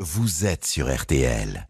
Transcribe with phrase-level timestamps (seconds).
[0.00, 1.68] Vous êtes sur RTL.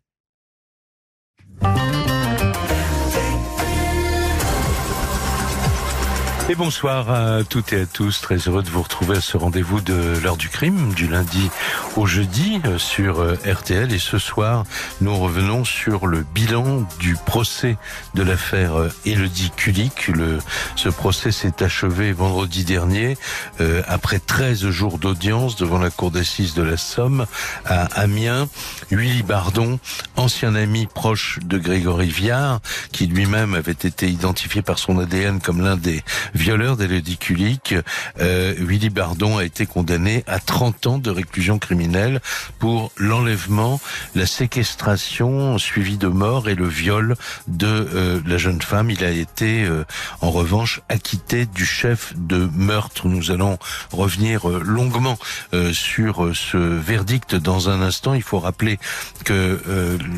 [6.51, 8.21] Et bonsoir à toutes et à tous.
[8.21, 11.49] Très heureux de vous retrouver à ce rendez-vous de l'heure du crime, du lundi
[11.97, 13.91] au jeudi euh, sur euh, RTL.
[13.95, 14.65] Et ce soir,
[15.01, 17.79] nous revenons sur le bilan du procès
[18.15, 20.09] de l'affaire euh, Élodie Kulik.
[20.09, 20.39] Le,
[20.77, 23.17] ce procès s'est achevé vendredi dernier,
[23.63, 27.25] euh, après 13 jours d'audience devant la cour d'assises de la Somme
[27.65, 28.49] à Amiens.
[28.91, 29.79] Willy Bardon,
[30.17, 32.61] ancien ami proche de Grégory Viard,
[32.93, 37.75] qui lui-même avait été identifié par son ADN comme l'un des violeur d'Elodie Kulik,
[38.21, 42.21] euh, Willy Bardon a été condamné à 30 ans de réclusion criminelle
[42.59, 43.81] pour l'enlèvement,
[44.15, 47.17] la séquestration suivie de mort et le viol
[47.49, 48.91] de euh, la jeune femme.
[48.91, 49.85] Il a été euh,
[50.21, 53.09] en revanche acquitté du chef de meurtre.
[53.09, 53.59] Nous allons
[53.93, 55.19] revenir euh, longuement
[55.53, 58.15] euh, sur euh, ce verdict dans un instant.
[58.15, 58.79] Il faut rappeler
[59.25, 59.61] que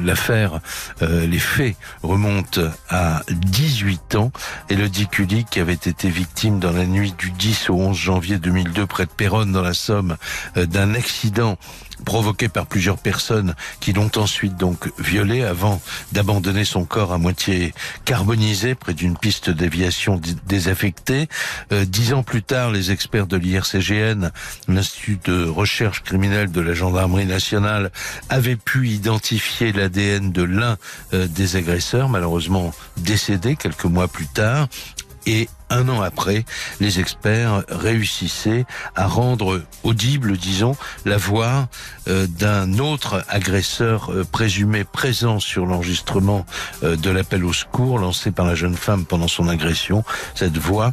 [0.05, 0.60] l'affaire,
[1.01, 4.33] les faits remontent à 18 ans.
[5.57, 9.52] Avait été victime dans la nuit du 10 au 11 janvier 2002 près de Péronne
[9.52, 10.16] dans la Somme
[10.57, 11.59] euh, d'un accident
[12.04, 15.80] provoqué par plusieurs personnes qui l'ont ensuite donc violé avant
[16.12, 17.73] d'abandonner son corps à moitié
[18.04, 21.29] carbonisé près d'une piste d'aviation désaffectée.
[21.73, 24.30] Euh, dix ans plus tard, les experts de l'IRCGN,
[24.68, 27.90] l'Institut de recherche criminelle de la gendarmerie nationale,
[28.29, 30.77] avaient pu identifier l'ADN de l'un
[31.15, 34.68] euh, des agresseurs, malheureusement décédé quelques mois plus tard.
[35.27, 36.45] Et un an après,
[36.80, 41.68] les experts réussissaient à rendre audible, disons, la voix
[42.09, 46.46] euh, d'un autre agresseur euh, présumé présent sur l'enregistrement
[46.82, 50.04] euh, de l'appel au secours lancé par la jeune femme pendant son agression.
[50.34, 50.92] Cette voix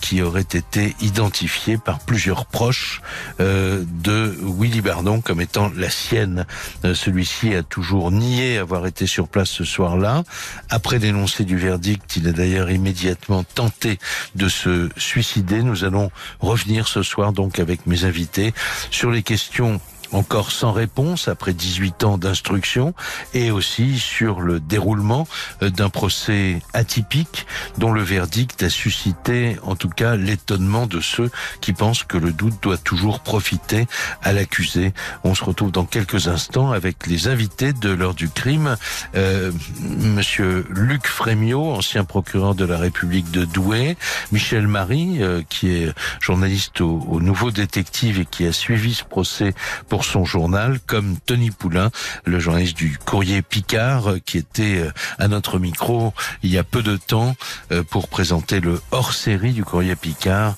[0.00, 3.02] qui aurait été identifiée par plusieurs proches
[3.38, 6.46] de Willy Bardon comme étant la sienne.
[6.82, 10.24] Celui-ci a toujours nié avoir été sur place ce soir-là.
[10.70, 13.98] Après l'énoncé du verdict, il a d'ailleurs immédiatement tenté
[14.34, 15.62] de se suicider.
[15.62, 16.10] Nous allons
[16.40, 18.52] revenir ce soir donc avec mes invités
[18.90, 19.80] sur les questions
[20.12, 22.94] encore sans réponse après 18 ans d'instruction
[23.34, 25.26] et aussi sur le déroulement
[25.62, 27.46] euh, d'un procès atypique
[27.78, 31.30] dont le verdict a suscité en tout cas l'étonnement de ceux
[31.60, 33.86] qui pensent que le doute doit toujours profiter
[34.22, 34.92] à l'accusé.
[35.24, 38.76] On se retrouve dans quelques instants avec les invités de l'heure du crime.
[39.14, 43.96] Euh, Monsieur Luc Frémiot, ancien procureur de la République de Douai,
[44.32, 49.04] Michel Marie, euh, qui est journaliste au, au Nouveau Détective et qui a suivi ce
[49.04, 49.54] procès
[49.98, 51.90] pour son journal, comme Tony Poulain,
[52.24, 56.14] le journaliste du Courrier Picard, euh, qui était euh, à notre micro
[56.44, 57.34] il y a peu de temps
[57.72, 60.54] euh, pour présenter le hors-série du Courrier Picard.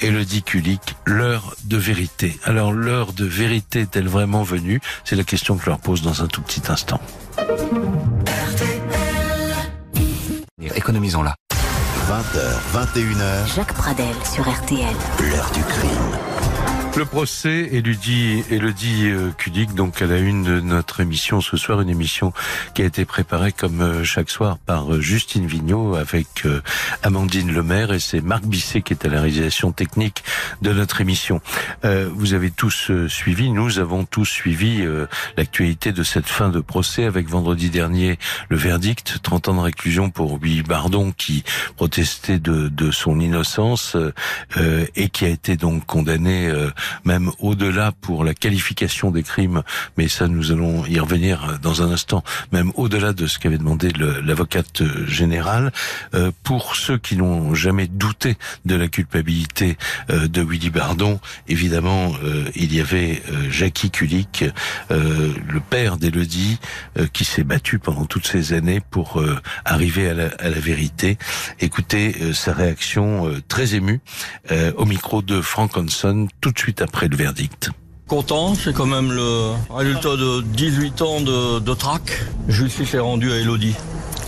[0.00, 2.40] Elodie Kulik, l'heure de vérité.
[2.44, 4.80] Alors l'heure de vérité est-elle vraiment venue?
[5.04, 7.02] C'est la question que je leur pose dans un tout petit instant.
[10.74, 11.34] Économisons-la.
[12.08, 13.54] 20h, 21h.
[13.54, 14.96] Jacques Pradel sur RTL.
[15.20, 16.39] L'heure du crime.
[16.96, 21.88] Le procès Elodie, Elodie Kudik, donc à la une de notre émission ce soir, une
[21.88, 22.32] émission
[22.74, 26.60] qui a été préparée comme euh, chaque soir par euh, Justine Vignot avec euh,
[27.02, 27.92] Amandine Lemaire.
[27.92, 30.24] Et c'est Marc Bisset qui est à la réalisation technique
[30.62, 31.40] de notre émission.
[31.82, 34.84] vous avez tous suivi, nous avons tous suivi
[35.36, 38.18] l'actualité de cette fin de procès avec vendredi dernier
[38.48, 41.44] le verdict, 30 ans de réclusion pour Willy Bardon qui
[41.76, 43.96] protestait de, de son innocence
[44.96, 46.52] et qui a été donc condamné
[47.04, 49.62] même au-delà pour la qualification des crimes,
[49.96, 53.90] mais ça nous allons y revenir dans un instant, même au-delà de ce qu'avait demandé
[54.22, 55.72] l'avocate générale,
[56.14, 59.76] euh, pour ceux qui n'ont jamais douté de la culpabilité
[60.10, 64.44] euh, de Willy Bardon, évidemment, euh, il y avait Jackie Kulik,
[64.90, 66.58] le père d'Elodie,
[67.12, 69.22] qui s'est battu pendant toutes ces années pour
[69.64, 71.18] arriver à la, à la, vérité.
[71.58, 74.00] Écoutez sa réaction très émue
[74.76, 77.70] au micro de Frank Hanson tout de suite après le verdict
[78.10, 82.20] content, c'est quand même le résultat de 18 ans de, de traque.
[82.48, 83.76] Justice est rendue à Elodie.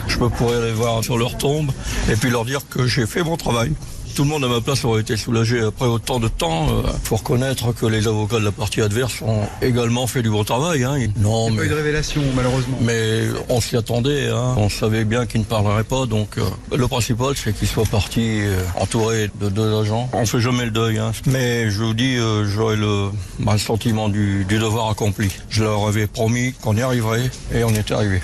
[0.06, 1.72] Je me pourrais aller voir sur leur tombe
[2.08, 3.72] et puis leur dire que j'ai fait mon travail.
[4.14, 6.66] Tout le monde à ma place aurait été soulagé après autant de temps.
[6.68, 10.28] Il euh, faut reconnaître que les avocats de la partie adverse ont également fait du
[10.28, 10.84] bon travail.
[10.84, 10.98] Hein.
[11.16, 11.56] Non, mais...
[11.56, 12.76] pas eu de révélation, malheureusement.
[12.82, 14.28] Mais on s'y attendait.
[14.28, 14.54] Hein.
[14.58, 16.04] On savait bien qu'il ne parlerait pas.
[16.04, 16.42] Donc euh,
[16.76, 20.10] le principal, c'est qu'il soit parti euh, entouré de deux agents.
[20.12, 20.98] On fait jamais le deuil.
[20.98, 21.12] Hein.
[21.26, 25.30] Mais je vous dis, j'aurais le, bah, le, sentiment du, du devoir accompli.
[25.48, 28.20] Je leur avais promis qu'on y arriverait et on y est arrivé.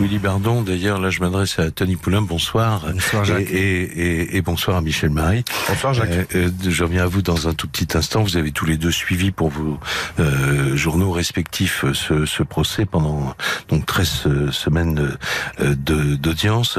[0.00, 0.62] Willy Bardon.
[0.62, 2.20] D'ailleurs, là, je m'adresse à Tony Poulain.
[2.20, 2.86] Bonsoir.
[2.92, 3.50] Bonsoir, Jacques.
[3.50, 5.44] Et, et, et, bonsoir à Michel Marie.
[5.68, 6.10] Bonsoir, Jacques.
[6.10, 8.22] Euh, euh, je reviens à vous dans un tout petit instant.
[8.22, 9.78] Vous avez tous les deux suivi pour vos
[10.18, 13.34] euh, journaux respectifs euh, ce, ce, procès pendant
[13.68, 15.16] donc 13 semaines
[15.58, 16.78] d'audience,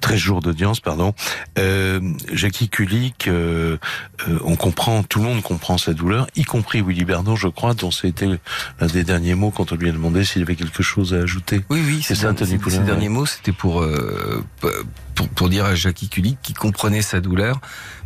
[0.00, 1.14] 13 jours d'audience, pardon.
[2.32, 3.28] Jackie Kulik,
[4.44, 7.90] on comprend, tout le monde comprend sa douleur, y compris Willy Bardon, je crois, dont
[7.90, 8.26] c'était
[8.80, 11.62] l'un des derniers mots quand on lui a demandé s'il avait quelque chose à ajouter.
[11.68, 12.76] Oui, oui, c'est ça, Anthony Poulain.
[12.76, 14.44] Ces derniers mots, c'était pour, euh,
[15.14, 17.60] pour, pour dire à Jackie Kulik qui comprenait sa douleur,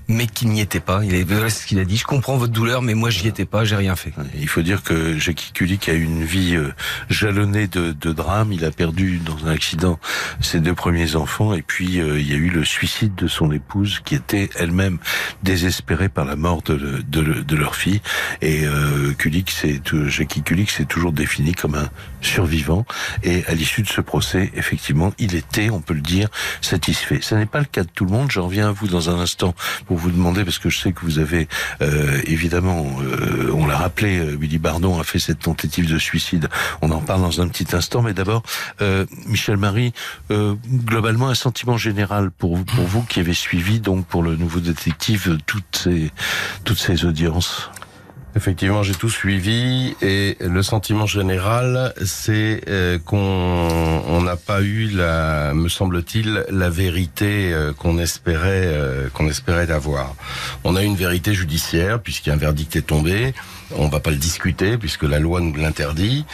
[0.08, 1.04] mais qu'il n'y était pas.
[1.04, 1.98] Il est, ce qu'il a dit.
[1.98, 3.64] Je comprends votre douleur, mais moi, j'y étais pas.
[3.64, 4.12] J'ai rien fait.
[4.40, 6.72] Il faut dire que Jackie Kulik a eu une vie euh,
[7.10, 8.50] jalonnée de, de drames.
[8.50, 10.00] Il a perdu dans un accident
[10.40, 13.52] ses deux premiers enfants, et puis euh, il y a eu le suicide de son
[13.52, 14.98] épouse, qui était elle-même
[15.42, 18.00] désespérée par la mort de, de, de leur fille.
[18.40, 21.90] Et euh, Kulik, c'est Jackie Kulik s'est toujours défini comme un
[22.22, 22.86] survivant.
[23.22, 26.28] Et à l'issue de ce procès, effectivement, il était, on peut le dire,
[26.62, 26.97] satisfait.
[27.20, 28.30] Ce n'est pas le cas de tout le monde.
[28.30, 29.54] J'en reviens à vous dans un instant
[29.86, 31.48] pour vous demander, parce que je sais que vous avez
[31.82, 36.48] euh, évidemment, euh, on l'a rappelé, euh, Willy Bardon a fait cette tentative de suicide.
[36.82, 38.42] On en parle dans un petit instant, mais d'abord,
[38.80, 39.92] euh, Michel Marie,
[40.30, 45.38] globalement un sentiment général pour pour vous qui avez suivi donc pour le nouveau détective
[45.46, 46.10] toutes ces
[46.64, 47.70] toutes ces audiences?
[48.38, 55.54] Effectivement, j'ai tout suivi et le sentiment général, c'est euh, qu'on n'a pas eu, la,
[55.54, 60.14] me semble-t-il, la vérité euh, qu'on espérait euh, qu'on espérait avoir.
[60.62, 63.34] On a une vérité judiciaire puisqu'un verdict est tombé.
[63.74, 66.24] On va pas le discuter puisque la loi nous l'interdit.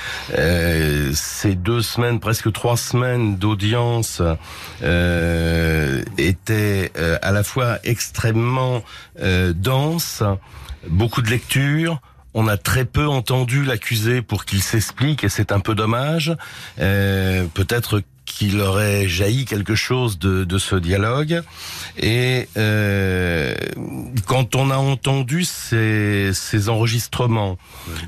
[1.14, 4.20] ces deux semaines, presque trois semaines d'audience
[6.18, 6.92] étaient
[7.22, 8.84] à la fois extrêmement
[9.18, 10.22] denses
[10.88, 12.00] beaucoup de lectures.
[12.34, 16.34] On a très peu entendu l'accusé pour qu'il s'explique et c'est un peu dommage.
[16.80, 21.42] Euh, Peut-être qu'il aurait jailli quelque chose de, de ce dialogue.
[21.96, 23.54] Et euh,
[24.26, 26.32] quand on a entendu ces,
[26.68, 27.56] enregistrements,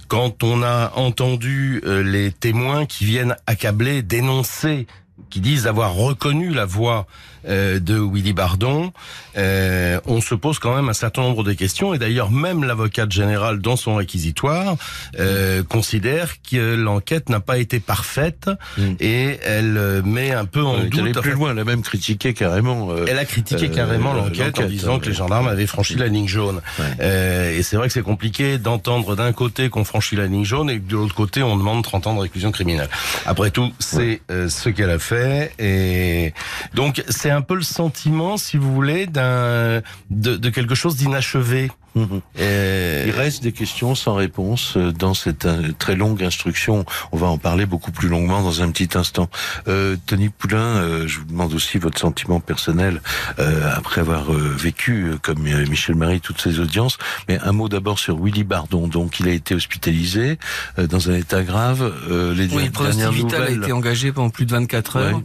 [0.08, 4.87] quand on a entendu euh, les témoins qui viennent accabler, dénoncer
[5.31, 7.06] qui disent avoir reconnu la voix
[7.49, 8.93] euh, de Willy Bardon,
[9.37, 11.95] euh, on se pose quand même un certain nombre de questions.
[11.95, 14.77] Et d'ailleurs, même l'avocate générale, dans son réquisitoire,
[15.19, 18.83] euh, considère que l'enquête n'a pas été parfaite mm.
[19.01, 20.95] et elle met un peu en doute.
[20.99, 22.89] Elle est plus loin, elle a même critiqué carrément.
[23.07, 26.61] elle a critiqué carrément l'enquête en disant que les gendarmes avaient franchi la ligne jaune.
[27.01, 30.81] et c'est vrai que c'est compliqué d'entendre d'un côté qu'on franchit la ligne jaune et
[30.81, 32.89] que de l'autre côté on demande 30 ans de réclusion criminelle.
[33.25, 36.33] Après tout, c'est ce qu'elle a fait et
[36.75, 41.71] donc c'est un peu le sentiment, si vous voulez, d'un de, de quelque chose d'inachevé.
[41.97, 42.21] Mhm.
[42.39, 46.85] Il reste des questions sans réponse euh, dans cette euh, très longue instruction.
[47.11, 49.31] On va en parler beaucoup plus longuement dans un petit instant.
[49.67, 53.01] Euh, Tony Poulain, euh, je vous demande aussi votre sentiment personnel
[53.39, 56.99] euh, après avoir vécu, comme Michel Marie, toutes ces audiences.
[57.29, 58.87] Mais un mot d'abord sur Willy Bardon.
[58.89, 60.39] Donc, il a été hospitalisé
[60.77, 61.93] dans un état grave.
[62.37, 65.23] les oui, le vital a été engagé pendant plus de 24 heures.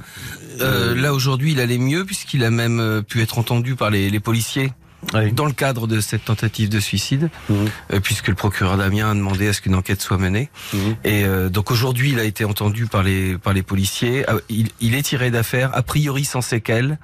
[0.62, 4.10] Euh, là aujourd'hui, il allait mieux puisqu'il a même euh, pu être entendu par les,
[4.10, 4.72] les policiers.
[5.34, 7.54] Dans le cadre de cette tentative de suicide, mmh.
[7.94, 10.50] euh, puisque le procureur Damien a demandé à ce qu'une enquête soit menée.
[10.74, 10.78] Mmh.
[11.04, 14.26] Et donc aujourd'hui, il a été entendu par les par les policiers.
[14.50, 17.00] Il, il est tiré d'affaire, a priori sans séquelles.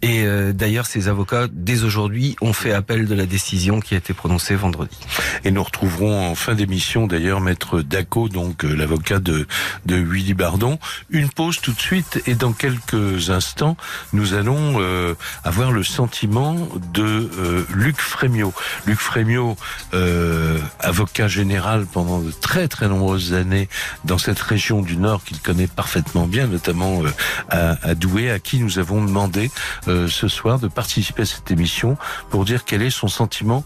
[0.00, 3.98] Et euh, d'ailleurs, ces avocats, dès aujourd'hui, ont fait appel de la décision qui a
[3.98, 4.96] été prononcée vendredi.
[5.44, 9.46] Et nous retrouverons en fin d'émission, d'ailleurs, Maître Daco, donc euh, l'avocat de,
[9.86, 10.78] de Willy Bardon.
[11.10, 13.76] Une pause tout de suite, et dans quelques instants,
[14.12, 17.28] nous allons euh, avoir le sentiment de
[17.74, 18.54] Luc Frémiot.
[18.86, 19.56] Luc Frémiot,
[20.80, 23.68] avocat général pendant de très très nombreuses années
[24.04, 27.02] dans cette région du Nord qu'il connaît parfaitement bien, notamment
[27.50, 29.47] à, à Douai, à qui nous avons demandé
[29.88, 31.96] euh, ce soir de participer à cette émission
[32.30, 33.64] pour dire quel est son sentiment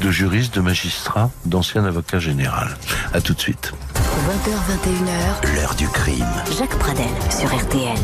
[0.00, 2.76] de juriste, de magistrat, d'ancien avocat général.
[3.12, 3.72] À tout de suite.
[3.94, 6.26] 20h, 21h, l'heure du crime.
[6.58, 7.98] Jacques Pradel sur RTL.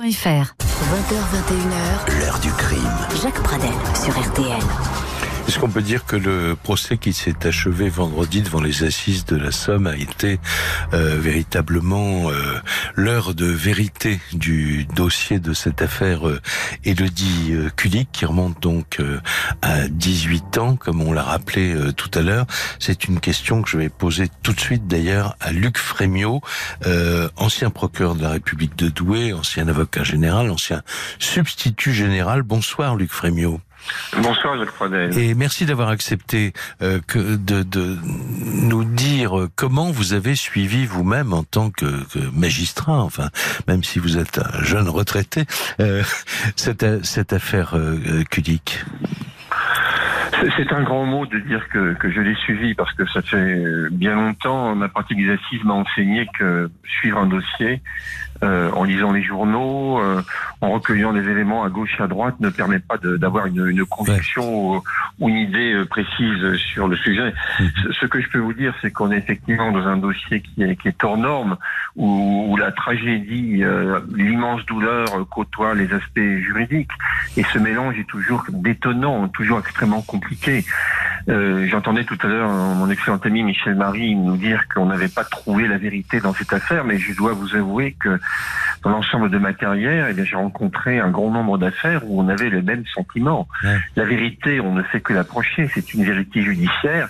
[0.00, 0.54] .fr
[0.88, 2.80] 20h, 21h, l'heure du crime.
[3.20, 5.07] Jacques Pradel sur RTL.
[5.48, 9.34] Est-ce qu'on peut dire que le procès qui s'est achevé vendredi devant les assises de
[9.34, 10.38] la Somme a été
[10.92, 12.60] euh, véritablement euh,
[12.96, 16.38] l'heure de vérité du dossier de cette affaire euh,
[16.84, 19.20] Elodie euh, Kulik qui remonte donc euh,
[19.62, 22.44] à 18 ans, comme on l'a rappelé tout à l'heure.
[22.78, 26.42] C'est une question que je vais poser tout de suite d'ailleurs à Luc Frémiot,
[27.36, 30.82] ancien procureur de la République de Douai, ancien avocat général, ancien
[31.18, 32.42] substitut général.
[32.42, 33.62] Bonsoir Luc Frémiot.
[34.22, 35.16] Bonsoir Jacques Pradel.
[35.18, 36.52] Et merci d'avoir accepté
[36.82, 41.86] euh, de, nous dire comment vous avez suivi vous-même en tant que,
[42.32, 43.28] magistrat, enfin,
[43.66, 45.44] même si vous êtes un jeune retraité,
[45.80, 46.02] euh,
[46.56, 48.24] cette, cette affaire euh,
[50.56, 53.64] c'est un grand mot de dire que, que je l'ai suivi parce que ça fait
[53.90, 57.82] bien longtemps, ma pratique des assises m'a enseigné que suivre un dossier,
[58.44, 60.22] euh, en lisant les journaux, euh,
[60.60, 63.84] en recueillant des éléments à gauche et à droite, ne permet pas d'avoir une, une,
[63.84, 64.82] conviction ou,
[65.18, 67.34] ou, une idée euh, précise sur le sujet.
[67.58, 67.66] Mmh.
[68.00, 70.76] Ce, que je peux vous dire, c'est qu'on est effectivement dans un dossier qui est,
[70.76, 71.56] qui est hors norme,
[71.96, 73.64] où, où la tragédie,
[74.14, 76.92] l'immense douleur côtoie les aspects juridiques,
[77.36, 80.27] et ce mélange est toujours détonnant, toujours extrêmement compliqué.
[81.28, 85.24] Euh, J'entendais tout à l'heure mon excellent ami Michel Marie nous dire qu'on n'avait pas
[85.24, 88.18] trouvé la vérité dans cette affaire, mais je dois vous avouer que
[88.82, 92.48] dans l'ensemble de ma carrière, eh j'ai rencontré un grand nombre d'affaires où on avait
[92.48, 93.48] le même sentiment.
[93.96, 97.08] La vérité, on ne sait que l'approcher, c'est une vérité judiciaire.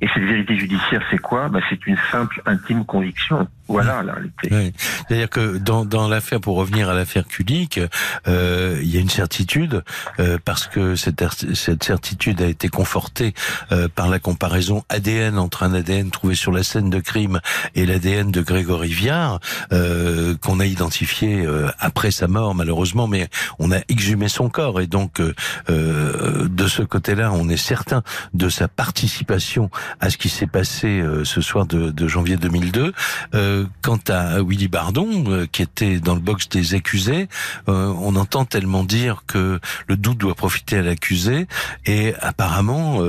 [0.00, 1.48] Et cette vérité judiciaire, c'est quoi?
[1.48, 3.46] Bah, C'est une simple, intime conviction.
[3.68, 4.72] Voilà la réalité.
[5.08, 7.80] C'est-à-dire que dans, dans l'affaire, pour revenir à l'affaire Kulik,
[8.26, 9.82] euh, il y a une certitude,
[10.20, 13.34] euh, parce que cette, cette certitude a été confortée
[13.70, 17.40] euh, par la comparaison ADN entre un ADN trouvé sur la scène de crime
[17.74, 19.40] et l'ADN de Grégory Viard,
[19.72, 23.28] euh, qu'on a identifié euh, après sa mort malheureusement, mais
[23.58, 24.80] on a exhumé son corps.
[24.80, 28.02] Et donc, euh, de ce côté-là, on est certain
[28.34, 32.92] de sa participation à ce qui s'est passé ce soir de, de janvier 2002.
[33.34, 37.28] Euh, quant à Willy Bardon, euh, qui était dans le box des accusés,
[37.68, 41.46] euh, on entend tellement dire que le doute doit profiter à l'accusé,
[41.86, 43.00] et apparemment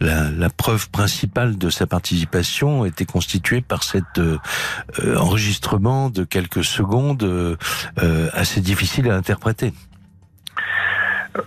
[0.00, 4.20] la, preuve principale de sa participation était constituée par cet
[5.16, 7.56] enregistrement de quelques secondes
[8.32, 9.72] assez difficile à interpréter.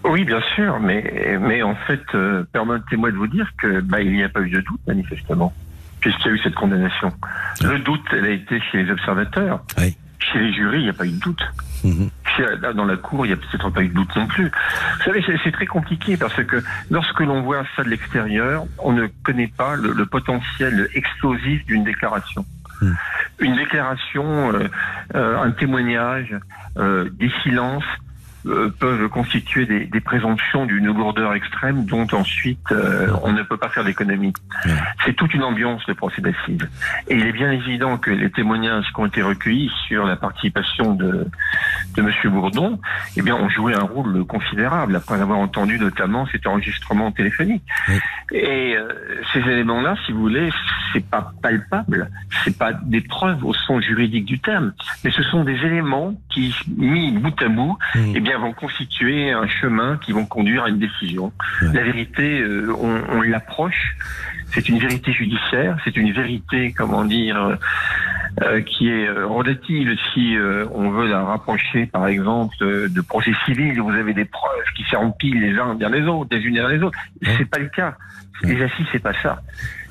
[0.03, 2.01] Oui, bien sûr, mais mais en fait,
[2.53, 5.53] permettez-moi de vous dire que bah, il n'y a pas eu de doute manifestement
[6.01, 7.13] puisqu'il y a eu cette condamnation.
[7.61, 9.63] Le doute, elle a été chez les observateurs.
[9.77, 11.43] Chez les jurys, il n'y a pas eu de doute.
[11.83, 12.09] Mhm.
[12.75, 14.45] dans la cour, il n'y a peut-être pas eu de doute non plus.
[14.45, 19.07] Vous savez, c'est très compliqué parce que lorsque l'on voit ça de l'extérieur, on ne
[19.23, 22.45] connaît pas le, potentiel explosif d'une déclaration.
[22.81, 22.97] Mhm.
[23.39, 24.67] Une déclaration, euh,
[25.15, 26.35] euh, un témoignage,
[26.77, 27.83] euh, des silences,
[28.43, 33.69] peuvent constituer des, des présomptions d'une lourdeur extrême dont ensuite euh, on ne peut pas
[33.69, 34.33] faire d'économie.
[35.05, 36.67] C'est toute une ambiance de procès d'assises.
[37.07, 40.93] Et il est bien évident que les témoignages qui ont été recueillis sur la participation
[40.93, 41.27] de,
[41.95, 42.79] de Monsieur Bourdon,
[43.17, 47.63] eh bien, ont joué un rôle considérable après avoir entendu notamment cet enregistrement téléphonique.
[48.31, 50.49] Et euh, ces éléments-là, si vous voulez,
[50.93, 52.09] c'est pas palpable,
[52.43, 56.55] c'est pas des preuves au sens juridique du terme, mais ce sont des éléments qui,
[56.77, 60.79] mis bout à bout, eh bien vont constituer un chemin qui vont conduire à une
[60.79, 61.31] décision.
[61.61, 63.95] La vérité, euh, on, on l'approche.
[64.53, 67.57] C'est une vérité judiciaire, c'est une vérité, comment dire,
[68.41, 70.35] euh, qui est euh, relative si
[70.73, 74.83] on veut la rapprocher, par exemple, de, procès civils où vous avez des preuves qui
[74.83, 76.97] s'empilent les uns derrière les autres, les unes derrière les autres.
[77.37, 77.95] C'est pas le cas.
[78.43, 79.41] Les assises, c'est pas ça.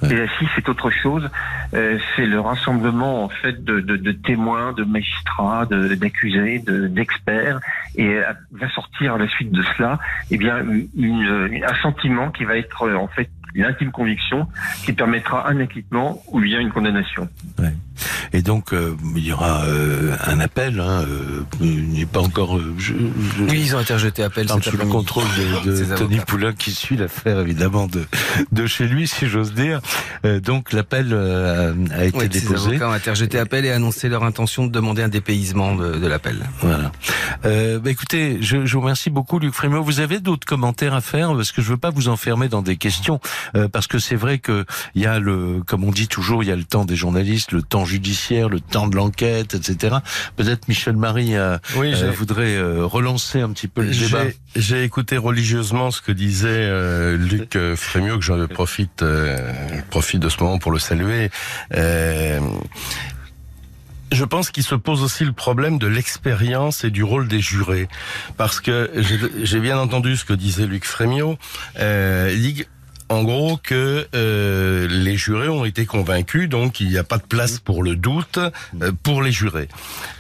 [0.03, 1.29] Les assises, c'est autre chose.
[1.75, 7.61] Euh, c'est le rassemblement en fait de, de, de témoins, de magistrats, d'accusés, d'experts,
[7.97, 9.99] et euh, va sortir à la suite de cela,
[10.31, 10.65] eh bien,
[10.97, 14.49] une, un sentiment qui va être en fait l'intime conviction
[14.85, 17.29] qui permettra un acquittement ou bien une condamnation.
[17.59, 17.73] Ouais.
[18.33, 20.81] Et donc euh, il y aura euh, un appel.
[20.81, 22.59] Hein, euh, il n'est pas encore.
[22.79, 22.95] Je,
[23.39, 24.49] je, oui, ils ont interjeté appel.
[24.49, 25.25] Sous le contrôle
[25.65, 28.05] de, de Tony Poulain qui suit l'affaire évidemment de
[28.53, 29.81] de chez lui, si j'ose dire.
[30.43, 32.71] donc l'appel a été déposé.
[32.71, 36.07] Les avocats ont interjeté appel et annoncé leur intention de demander un dépaysement de, de
[36.07, 36.39] l'appel.
[36.61, 36.93] Voilà.
[37.43, 39.83] bah, écoutez, je, je, vous remercie beaucoup, Luc Frémaux.
[39.83, 41.35] Vous avez d'autres commentaires à faire?
[41.35, 43.21] Parce que je veux pas vous enfermer dans des questions
[43.73, 44.65] parce que c'est vrai que
[44.95, 47.53] il y a le, comme on dit toujours, il y a le temps des journalistes,
[47.53, 49.97] le temps judiciaire, le temps de l'enquête, etc.
[50.37, 54.25] Peut-être Michel Marie euh, oui, euh, voudrait euh, relancer un petit peu le débat.
[54.57, 56.71] J'ai écouté religieusement ce que disait
[57.17, 59.05] Luc Frémieux, que je profite,
[59.91, 61.31] profite de ce moment pour le saluer.
[64.13, 67.89] Je pense qu'il se pose aussi le problème de l'expérience et du rôle des jurés.
[68.37, 68.91] Parce que
[69.43, 71.39] j'ai bien entendu ce que disait Luc Frémiot.
[71.79, 72.35] Euh,
[73.11, 77.25] en gros que euh, les jurés ont été convaincus, donc il n'y a pas de
[77.25, 79.69] place pour le doute euh, pour les jurés.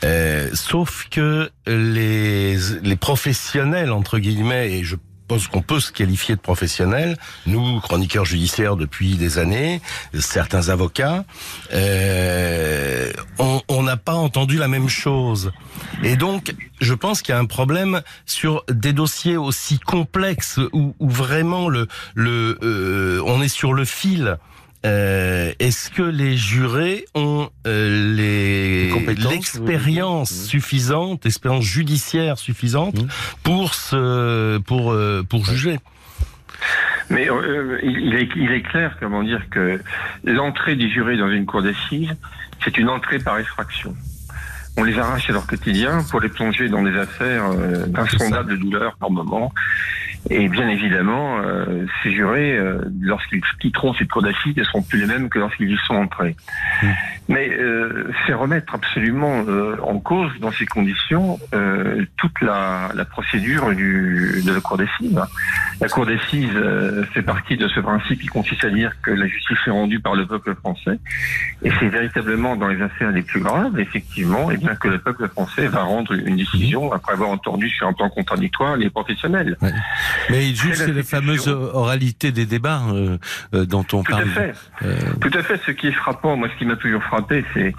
[0.04, 4.96] Euh, sauf que les, les professionnels, entre guillemets, et je
[5.30, 7.16] pense qu'on peut se qualifier de professionnel.
[7.46, 9.80] Nous, chroniqueurs judiciaires depuis des années,
[10.18, 11.24] certains avocats,
[11.72, 15.52] euh, on n'a pas entendu la même chose.
[16.02, 20.96] Et donc, je pense qu'il y a un problème sur des dossiers aussi complexes où,
[20.98, 24.36] où vraiment le, le, euh, on est sur le fil.
[24.86, 33.08] Euh, Est-ce que les jurés ont euh, les l'expérience suffisante, l'expérience judiciaire suffisante mmh.
[33.42, 35.78] pour se pour euh, pour juger?
[37.10, 39.80] Mais euh, il, est, il est clair, comment dire, que
[40.24, 42.14] l'entrée des jurés dans une cour d'assises,
[42.62, 43.94] c'est une entrée par effraction.
[44.76, 48.96] On les arrache à leur quotidien pour les plonger dans des affaires euh, d'insondables douleurs
[48.96, 49.52] par moment.
[50.28, 55.00] Et bien évidemment, euh, ces jurés, euh, lorsqu'ils quitteront cette cour d'assises, ne seront plus
[55.00, 56.36] les mêmes que lorsqu'ils y sont entrés.
[56.82, 56.86] Mmh.
[57.30, 63.04] Mais euh, c'est remettre absolument euh, en cause, dans ces conditions, euh, toute la, la
[63.04, 65.20] procédure du, de la cour d'assises.
[65.80, 66.58] La cour d'assises
[67.12, 70.16] fait partie de ce principe qui consiste à dire que la justice est rendue par
[70.16, 70.98] le peuple français.
[71.62, 75.28] Et c'est véritablement dans les affaires les plus graves, effectivement, et bien que le peuple
[75.28, 79.56] français va rendre une décision après avoir entendu sur un plan contradictoire les professionnels.
[80.30, 83.18] Mais juste la, fameuse oralité des débats euh,
[83.54, 84.22] euh, dont on Tout parle.
[84.22, 84.54] À fait.
[84.82, 84.98] Euh...
[85.20, 85.60] Tout à fait.
[85.64, 87.74] Ce qui est frappant, moi, ce qui m'a toujours frappé, c'est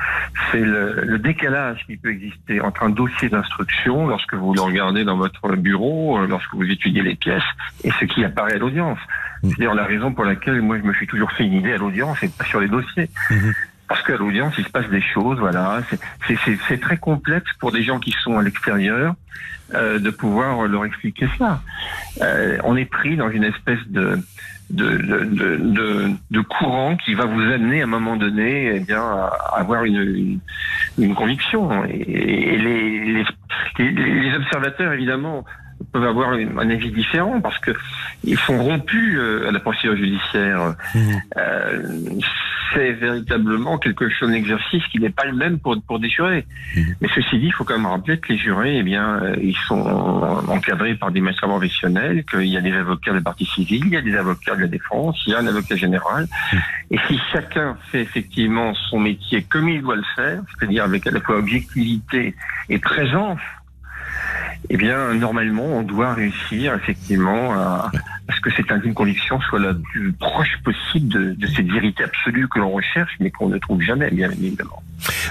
[0.51, 5.03] c'est le, le, décalage qui peut exister entre un dossier d'instruction, lorsque vous le regardez
[5.03, 7.43] dans votre bureau, euh, lorsque vous étudiez les pièces,
[7.83, 8.99] et ce qui apparaît à l'audience.
[9.43, 9.49] Mmh.
[9.49, 12.21] C'est-à-dire la raison pour laquelle moi je me suis toujours fait une idée à l'audience
[12.23, 13.09] et pas sur les dossiers.
[13.29, 13.51] Mmh.
[13.91, 15.81] Parce qu'à l'audience, il se passe des choses, voilà.
[16.25, 19.15] C'est très complexe pour des gens qui sont à l'extérieur
[19.73, 21.61] euh, de pouvoir leur expliquer ça.
[22.21, 24.17] Euh, on est pris dans une espèce de
[24.69, 25.25] de, de,
[25.57, 29.83] de, de, courant qui va vous amener à un moment donné eh bien, à avoir
[29.83, 30.39] une, une,
[30.97, 31.83] une conviction.
[31.83, 33.25] Et, et les,
[33.77, 35.43] les, les, observateurs, évidemment,
[35.91, 37.71] peuvent avoir un avis différent parce que
[38.23, 40.75] ils sont rompus euh, à la procédure judiciaire.
[40.95, 40.99] Mmh.
[41.35, 41.83] Euh,
[42.73, 46.45] c'est véritablement quelque chose, un exercice qui n'est pas le même pour, pour des jurés.
[46.75, 46.81] Mmh.
[47.01, 49.57] Mais ceci dit, il faut quand même rappeler que les jurés, eh bien, euh, ils
[49.67, 49.81] sont
[50.47, 53.97] encadrés par des magistrats professionnels, qu'il y a des avocats de partie civile, il y
[53.97, 56.27] a des avocats de la défense, il y a un avocat général.
[56.53, 56.57] Mmh.
[56.91, 61.11] Et si chacun fait effectivement son métier comme il doit le faire, c'est-à-dire avec à
[61.11, 62.35] la fois objectivité
[62.69, 63.39] et présence,
[64.69, 67.91] eh bien, normalement, on doit réussir effectivement à,
[68.31, 72.03] à ce que cette intime conviction soit la plus proche possible de, de cette vérité
[72.03, 74.81] absolue que l'on recherche, mais qu'on ne trouve jamais, bien évidemment.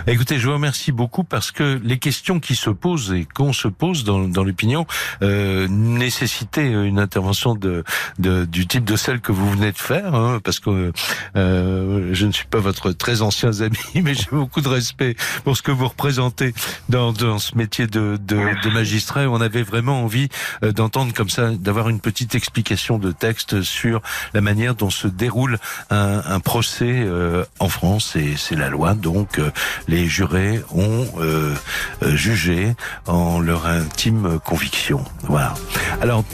[0.06, 3.68] Écoutez, je vous remercie beaucoup parce que les questions qui se posent et qu'on se
[3.68, 4.86] pose dans, dans l'opinion
[5.22, 7.84] euh, nécessitaient une intervention de,
[8.18, 10.92] de, du type de celle que vous venez de faire, hein, parce que
[11.36, 15.56] euh, je ne suis pas votre très ancien ami, mais j'ai beaucoup de respect pour
[15.56, 16.52] ce que vous représentez
[16.88, 19.28] dans, dans ce métier de, de, de magistrat.
[19.28, 20.28] On avait vraiment envie
[20.64, 24.02] euh, d'entendre comme ça, d'avoir une petite explication de texte sur
[24.34, 25.58] la manière dont se déroule
[25.90, 29.50] un, un procès euh, en France, et c'est la loi, donc euh,
[29.88, 31.54] les jurés ont euh,
[32.02, 32.74] euh, jugé
[33.06, 35.04] en leur intime conviction.
[35.22, 35.54] Voilà.
[36.00, 36.24] Alors,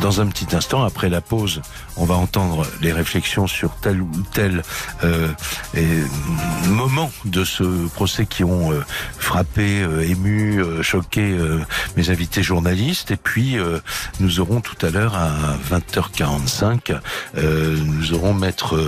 [0.00, 1.60] dans un petit instant, après la pause,
[1.96, 4.62] on va entendre les réflexions sur tel ou tel
[5.04, 5.28] euh,
[6.68, 8.82] moment de ce procès qui ont euh,
[9.18, 11.36] frappé, ému, choqué
[11.96, 13.10] mes invités journalistes.
[13.10, 13.56] Et puis,
[14.20, 15.28] nous aurons tout à l'heure à
[15.92, 17.00] 20h45,
[17.34, 18.78] nous aurons maître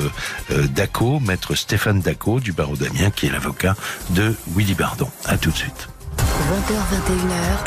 [0.75, 3.75] Daco, maître Stéphane Daco du barreau d'Amiens, qui est l'avocat
[4.11, 5.11] de Willy Bardon.
[5.25, 5.89] À tout de suite.
[6.19, 6.73] 20h,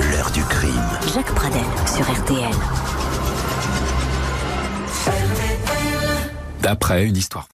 [0.05, 0.89] 21h, l'heure du crime.
[1.13, 2.51] Jacques Pradel sur RTL.
[6.61, 7.47] D'après une histoire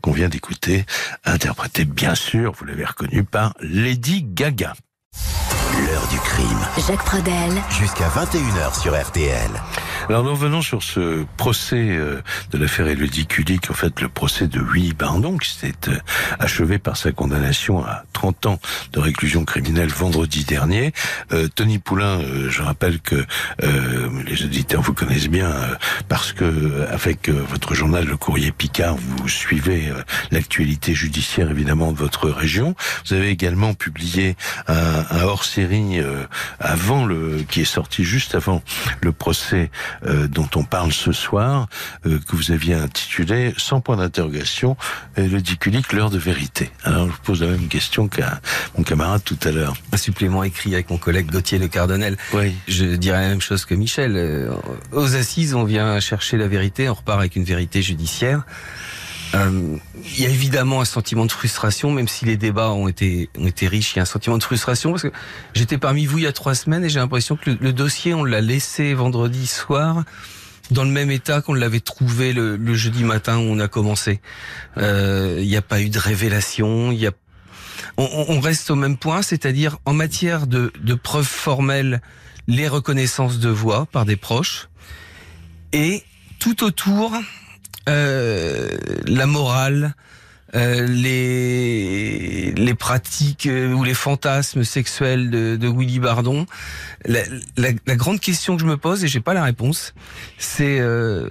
[0.00, 0.86] qu'on vient d'écouter,
[1.24, 4.74] interprétée bien sûr, vous l'avez reconnu, par Lady Gaga.
[5.86, 6.58] L'heure du crime.
[6.86, 7.52] Jacques Pradel.
[7.70, 9.50] Jusqu'à 21h sur RTL.
[10.08, 14.46] Alors nous revenons sur ce procès euh, de l'affaire Elodie Kulik, en fait le procès
[14.46, 15.98] de Willy Bardon, qui s'est euh,
[16.38, 18.60] achevé par sa condamnation à 30 ans
[18.92, 20.92] de réclusion criminelle vendredi dernier.
[21.32, 23.16] Euh, Tony Poulain, euh, je rappelle que
[23.62, 25.52] euh, les auditeurs vous connaissent bien
[26.08, 29.92] parce que avec votre journal Le Courrier Picard, vous suivez
[30.30, 32.74] l'actualité judiciaire évidemment de votre région.
[33.06, 34.36] Vous avez également publié
[34.68, 36.00] un, un hors-série
[36.60, 38.62] avant le qui est sorti juste avant
[39.00, 39.70] le procès
[40.06, 41.68] euh, dont on parle ce soir,
[42.06, 44.76] euh, que vous aviez intitulé sans point d'interrogation,
[45.16, 46.70] le diculique l'heure de vérité.
[46.84, 48.40] Alors je vous pose la même question qu'à
[48.76, 49.74] mon camarade tout à l'heure.
[49.92, 52.16] Un supplément écrit avec mon collègue Gauthier Le Cardonnel.
[52.32, 52.54] Oui.
[52.68, 54.14] Je dirais la même chose que Michel.
[54.16, 54.54] Euh,
[54.92, 58.42] aux assises, on vient chercher la vérité, on repart avec une vérité judiciaire.
[59.34, 59.76] Euh,
[60.16, 63.46] il y a évidemment un sentiment de frustration, même si les débats ont été, ont
[63.46, 63.92] été riches.
[63.94, 65.12] Il y a un sentiment de frustration parce que
[65.54, 68.24] j'étais parmi vous il y a trois semaines et j'ai l'impression que le, dossier, on
[68.24, 70.04] l'a laissé vendredi soir
[70.70, 74.20] dans le même état qu'on l'avait trouvé le, jeudi matin où on a commencé.
[74.78, 76.92] Euh, il n'y a pas eu de révélation.
[76.92, 77.12] Il y a,
[77.96, 82.00] on, on, reste au même point, c'est-à-dire en matière de, de preuves formelles,
[82.46, 84.68] les reconnaissances de voix par des proches
[85.72, 86.04] et
[86.38, 87.12] tout autour
[87.88, 88.68] euh,
[89.06, 89.94] la morale,
[90.54, 96.46] euh, les les pratiques euh, ou les fantasmes sexuels de, de Willy Bardon.
[97.04, 97.20] La,
[97.56, 99.94] la, grande question que je me pose et j'ai pas la réponse,
[100.38, 101.30] c'est euh,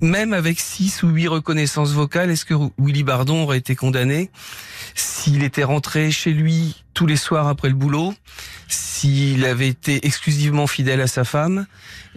[0.00, 4.30] même avec six ou huit reconnaissances vocales, est-ce que Willy Bardon aurait été condamné?
[5.00, 8.14] S'il était rentré chez lui tous les soirs après le boulot,
[8.66, 11.66] s'il avait été exclusivement fidèle à sa femme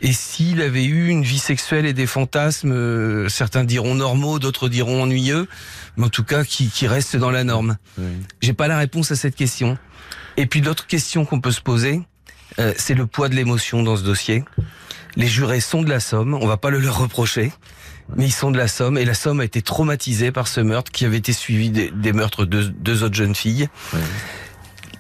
[0.02, 4.70] et s'il avait eu une vie sexuelle et des fantasmes, euh, certains diront normaux, d'autres
[4.70, 5.48] diront ennuyeux,
[5.98, 7.78] mais en tout cas qui, qui restent dans la norme.
[8.42, 9.78] J'ai pas la réponse à cette question.
[10.38, 12.02] Et puis l'autre question qu'on peut se poser,
[12.60, 14.44] euh, c'est le poids de l'émotion dans ce dossier.
[15.16, 17.52] Les jurés sont de la Somme, on va pas le leur reprocher,
[18.16, 20.92] mais ils sont de la Somme et la Somme a été traumatisée par ce meurtre
[20.92, 23.70] qui avait été suivi des, meurtres de deux autres jeunes filles.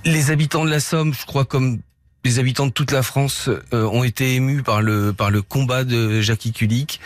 [0.06, 1.80] Les habitants de la Somme, je crois comme
[2.23, 5.84] les habitants de toute la France euh, ont été émus par le par le combat
[5.84, 6.99] de Jackie Kulik,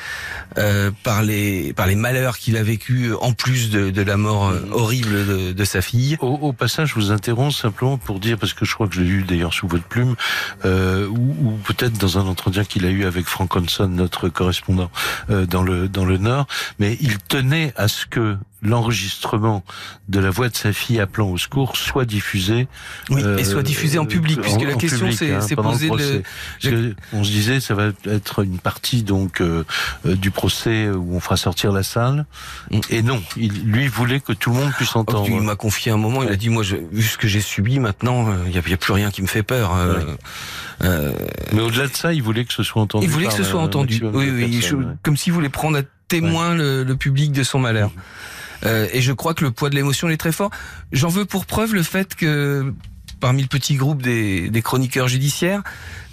[0.58, 4.49] euh, par les par les malheurs qu'il a vécu en plus de, de la mort
[4.49, 6.17] euh, horrible de, de, sa fille.
[6.19, 9.01] Au, au, passage, je vous interromps simplement pour dire parce que je crois que je
[9.01, 10.15] l'ai eu d'ailleurs sous votre plume,
[10.65, 14.91] euh, ou, ou peut-être dans un entretien qu'il a eu avec Frank Hanson, notre correspondant
[15.30, 16.47] dans le dans le Nord,
[16.80, 19.63] mais il tenait à ce que l'enregistrement
[20.10, 22.67] de la voix de sa fille appelant au secours soit diffusé.
[23.10, 25.89] Oui, et soit diffusé en public, puisque la question s'est hein, posée.
[26.63, 26.95] Le...
[27.13, 29.63] On se disait, ça va être une partie donc euh,
[30.06, 32.25] euh, du procès où on fera sortir la salle.
[32.71, 32.80] Mm.
[32.89, 35.28] Et non, il, lui voulait que tout le monde puisse oh, entendre.
[35.30, 37.80] il m'a confié un moment, il a dit, moi, je, vu ce que j'ai subi,
[37.80, 39.75] maintenant, euh, il n'y a, a, plus rien qui me fait peur.
[40.82, 43.06] Mais au-delà de ça, il voulait que ce soit entendu.
[43.06, 44.01] Il voulait que ce soit entendu.
[44.13, 44.62] Oui, oui,
[45.04, 47.91] comme s'il voulait prendre à témoin le, le, public de son malheur.
[48.65, 50.52] Euh, et je crois que le poids de l'émotion est très fort.
[50.91, 52.74] J'en veux pour preuve le fait que
[53.20, 55.63] parmi le petit groupe des, des chroniqueurs judiciaires,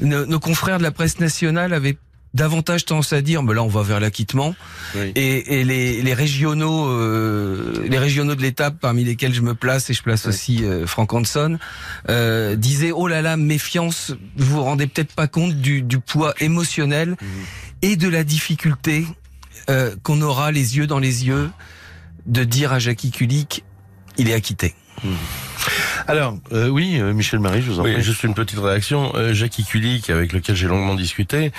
[0.01, 1.99] nos, confrères de la presse nationale avaient
[2.35, 4.55] davantage tendance à dire mais là on va vers l'acquittement
[4.97, 9.91] et, et les, les, régionaux euh, les régionaux de l'État parmi lesquels je me place
[9.91, 11.59] et je place aussi euh, Frank Hanson
[12.09, 16.33] euh, disaient oh là là méfiance vous vous rendez peut-être pas compte du, du poids
[16.41, 17.27] émotionnel mmh.
[17.83, 19.05] et de la difficulté
[19.69, 21.51] euh, qu'on aura les yeux dans les yeux
[22.27, 23.65] de dire à Jackie Kulik,
[24.19, 24.75] il est acquitté.
[25.03, 25.15] Hmm.
[26.07, 28.03] Alors, euh, oui, euh, Michel Marie, je vous en prie.
[28.03, 29.13] Juste une petite réaction.
[29.15, 31.53] Euh, Jackie Kulik, avec lequel j'ai longuement discuté,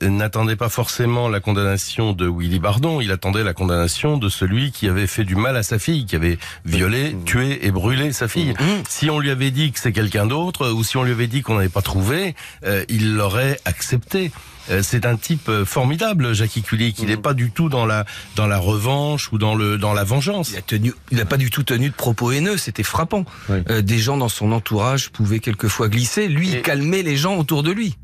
[0.00, 4.88] n'attendait pas forcément la condamnation de Willy Bardon, il attendait la condamnation de celui qui
[4.88, 7.24] avait fait du mal à sa fille, qui avait violé, hmm.
[7.24, 8.52] tué et brûlé sa fille.
[8.52, 8.82] Hmm.
[8.88, 11.42] Si on lui avait dit que c'est quelqu'un d'autre, ou si on lui avait dit
[11.42, 12.34] qu'on n'avait pas trouvé,
[12.88, 14.32] il l'aurait accepté.
[14.70, 16.98] Euh, c'est un type euh, formidable, Jackie Kulik.
[17.00, 17.22] Il n'est mm.
[17.22, 18.04] pas du tout dans la
[18.36, 20.50] dans la revanche ou dans le dans la vengeance.
[20.50, 22.56] Il a tenu, il n'a pas du tout tenu de propos haineux.
[22.56, 23.24] C'était frappant.
[23.50, 26.28] Euh, des gens dans son entourage pouvaient quelquefois glisser.
[26.28, 27.96] Lui, il calmait les gens autour de lui.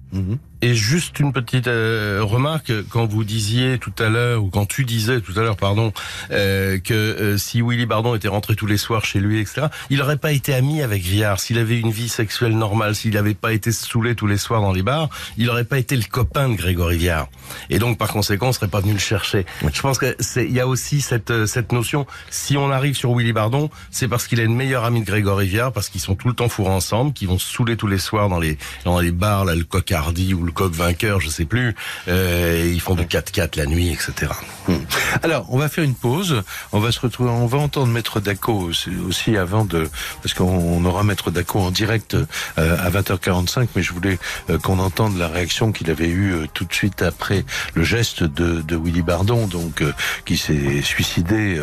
[0.64, 4.86] Et juste une petite euh, remarque, quand vous disiez tout à l'heure, ou quand tu
[4.86, 5.92] disais tout à l'heure, pardon,
[6.30, 9.98] euh, que euh, si Willy Bardon était rentré tous les soirs chez lui, etc., il
[9.98, 11.38] n'aurait pas été ami avec Viard.
[11.38, 14.72] S'il avait une vie sexuelle normale, s'il n'avait pas été saoulé tous les soirs dans
[14.72, 17.28] les bars, il n'aurait pas été le copain de Grégory Viard.
[17.68, 19.44] Et donc, par conséquent, on serait pas venu le chercher.
[19.70, 22.06] Je pense que c'est, il y a aussi cette cette notion.
[22.30, 25.46] Si on arrive sur Willy Bardon, c'est parce qu'il est le meilleur ami de Grégory
[25.46, 27.98] Viard, parce qu'ils sont tout le temps fourrés ensemble, qu'ils vont se saouler tous les
[27.98, 31.44] soirs dans les dans les bars, là, le cocard ou le coq vainqueur, je sais
[31.44, 31.74] plus.
[32.08, 34.32] Euh, ils font du 4-4 la nuit, etc.
[34.68, 34.74] Hmm.
[35.22, 36.42] Alors, on va faire une pause.
[36.72, 38.70] On va se retrouver, on va entendre Maître Daco
[39.06, 39.88] aussi avant de,
[40.22, 44.18] parce qu'on aura Maître Daco en direct euh, à 20h45, mais je voulais
[44.50, 48.76] euh, qu'on entende la réaction qu'il avait eue tout de suite après le geste de,
[48.76, 49.82] Willy Bardon, donc
[50.24, 51.60] qui s'est suicidé,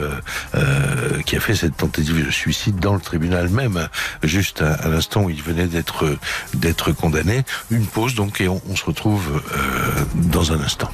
[1.25, 3.89] qui a fait cette tentative de suicide dans le tribunal même,
[4.23, 6.17] juste à, à l'instant où il venait d'être
[6.53, 7.43] d'être condamné.
[7.69, 10.89] Une pause donc et on, se retrouve euh, dans un instant.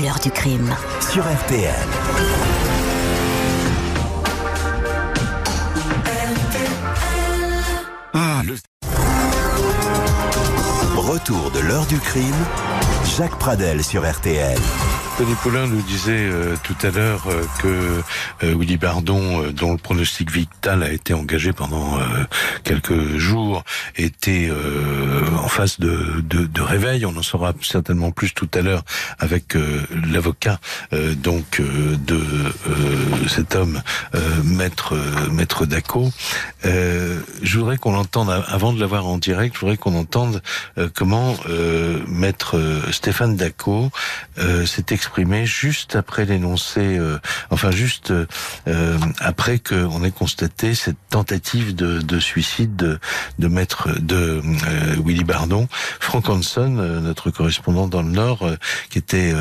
[0.00, 0.74] L'heure du crime.
[1.00, 1.74] Sur RTL.
[8.14, 8.42] Ah,
[10.96, 12.24] Retour de l'heure du crime.
[13.16, 14.58] Jacques Pradel sur RTL.
[15.18, 18.02] Tony Paulin nous disait euh, tout à l'heure euh, que
[18.44, 21.98] euh, Willy Bardon, dont le pronostic vital a été engagé pendant
[22.64, 23.64] quelques jours,
[23.96, 24.50] était
[25.36, 27.04] en phase de, de, de, réveil.
[27.04, 28.82] On en saura certainement plus tout à l'heure
[29.18, 29.54] avec
[30.10, 30.58] l'avocat
[30.92, 32.22] donc de
[33.28, 33.82] cet homme,
[34.44, 34.96] maître
[35.30, 36.10] maître Daco.
[36.64, 39.54] je voudrais qu'on l'entende avant de l'avoir en direct.
[39.54, 40.42] Je voudrais qu'on entende
[40.94, 41.36] comment
[42.06, 43.90] maître Stéphane Daco
[44.66, 44.92] s'est
[45.44, 47.18] juste après l'énoncé, euh,
[47.50, 52.76] enfin juste euh, après qu'on ait constaté cette tentative de, de suicide
[53.38, 55.68] de, maître de euh, Willy Bardon.
[56.00, 56.68] Frank Hanson,
[57.02, 58.48] notre correspondant dans le Nord,
[58.90, 59.32] qui était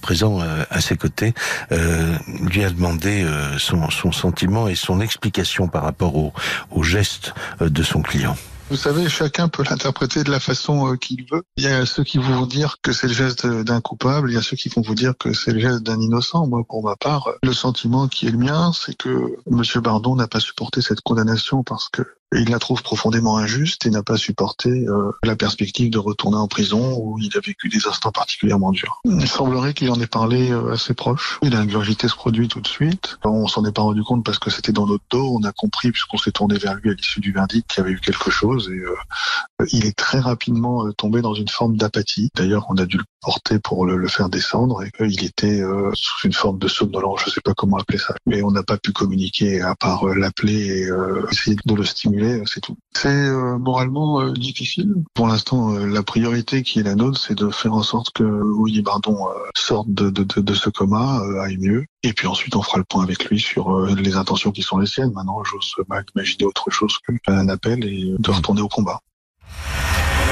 [0.00, 1.34] présent à ses côtés,
[1.70, 3.26] lui a demandé
[3.58, 6.32] son, son sentiment et son explication par rapport au,
[6.70, 8.36] au geste de son client.
[8.68, 11.44] Vous savez, chacun peut l'interpréter de la façon euh, qu'il veut.
[11.56, 14.34] Il y a ceux qui vont vous dire que c'est le geste d'un coupable, il
[14.34, 16.48] y a ceux qui vont vous dire que c'est le geste d'un innocent.
[16.48, 19.62] Moi, pour ma part, le sentiment qui est le mien, c'est que M.
[19.82, 22.02] Bardon n'a pas supporté cette condamnation parce que
[22.34, 26.48] il la trouve profondément injuste et n'a pas supporté euh, la perspective de retourner en
[26.48, 29.00] prison où il a vécu des instants particulièrement durs.
[29.04, 31.38] Il semblerait qu'il en ait parlé euh, à ses proches.
[31.42, 33.18] Il a ingurgité ce produit tout de suite.
[33.24, 35.38] On s'en est pas rendu compte parce que c'était dans notre dos.
[35.38, 37.94] On a compris puisqu'on s'est tourné vers lui à l'issue du verdict qu'il y avait
[37.94, 42.30] eu quelque chose et euh, il est très rapidement tombé dans une forme d'apathie.
[42.34, 45.62] D'ailleurs, on a dû le porter pour le, faire descendre et qu'il était
[45.94, 47.22] sous une forme de somnolence.
[47.24, 50.54] Je sais pas comment appeler ça, mais on n'a pas pu communiquer à part l'appeler
[50.54, 50.90] et
[51.32, 52.15] essayer de le stimuler
[52.46, 52.76] c'est tout.
[52.94, 54.94] C'est euh, moralement euh, difficile.
[55.14, 58.24] Pour l'instant, euh, la priorité qui est la nôtre, c'est de faire en sorte que
[58.24, 61.84] Willy Bardon sorte de, de, de, ce coma, aille mieux.
[62.02, 64.86] Et puis ensuite, on fera le point avec lui sur les intentions qui sont les
[64.86, 65.12] siennes.
[65.12, 65.74] Maintenant, j'ose
[66.14, 69.00] imaginer autre chose qu'un appel et de retourner au combat.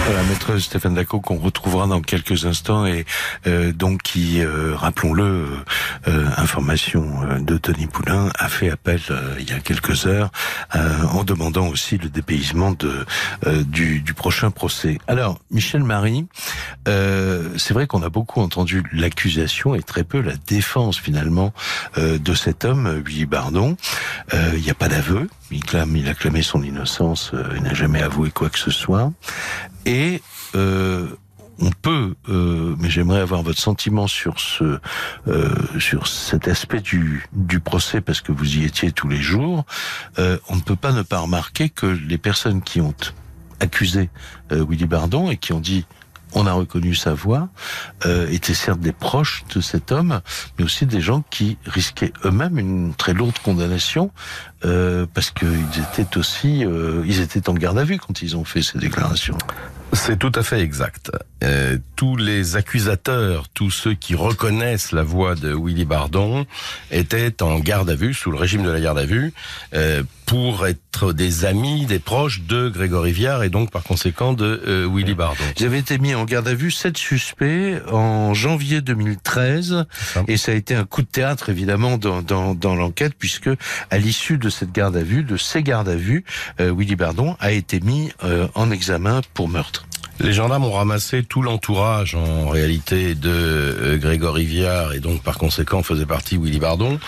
[0.06, 3.06] Voilà, maître Stéphane Daco qu'on retrouvera dans quelques instants et
[3.46, 5.46] euh, donc qui, euh, rappelons-le,
[6.08, 9.00] euh, information de Tony Poulain, a fait appel
[9.38, 10.30] il y a quelques heures
[10.74, 13.06] en demandant aussi le dépaysement de
[13.66, 14.98] du, du, prochain procès.
[15.06, 16.26] Alors, Michel Marie,
[16.86, 21.52] c'est vrai qu'on a beaucoup entendu l'accusation et très peu la défense finalement
[21.96, 23.76] de cet homme, Willy Bardon.
[24.32, 25.28] Il n'y a pas d'aveu.
[25.50, 29.12] Il clame, il a clamé son innocence, il n'a jamais avoué quoi que ce soit.
[30.54, 31.08] Euh,
[31.60, 34.80] on peut, euh, mais j'aimerais avoir votre sentiment sur ce,
[35.28, 37.28] euh, sur cet aspect du,
[37.64, 39.64] procès parce que vous y étiez tous les jours.
[40.18, 42.94] On ne peut pas ne pas remarquer que les personnes qui ont
[43.60, 44.10] accusé
[44.50, 45.86] Willy Bardon et qui ont dit
[46.36, 47.48] on a reconnu sa voix,
[48.04, 50.20] étaient certes des proches de cet homme,
[50.58, 54.10] mais aussi des gens qui risquaient eux-mêmes une très lourde condamnation
[54.60, 56.64] parce qu'ils étaient aussi,
[57.06, 59.38] ils étaient en garde à vue quand ils ont fait ces déclarations.
[59.94, 61.12] C'est tout à fait exact.
[61.44, 66.46] Euh, tous les accusateurs, tous ceux qui reconnaissent la voix de Willy Bardon,
[66.90, 69.32] étaient en garde à vue, sous le régime de la garde à vue,
[69.74, 74.62] euh, pour être des amis, des proches de Grégory Viard et donc par conséquent de
[74.66, 75.44] euh, Willy Bardon.
[75.58, 79.84] Ils avaient été mis en garde à vue sept suspects en janvier 2013
[80.28, 83.50] et ça a été un coup de théâtre évidemment dans, dans, dans l'enquête puisque
[83.90, 86.24] à l'issue de cette garde à vue, de ces gardes à vue,
[86.58, 88.10] Willy Bardon a été mis
[88.54, 89.83] en examen pour meurtre.
[90.20, 95.38] Les gendarmes ont ramassé tout l'entourage en réalité de euh, Grégory Viard et donc par
[95.38, 96.98] conséquent faisait partie Willy Bardon.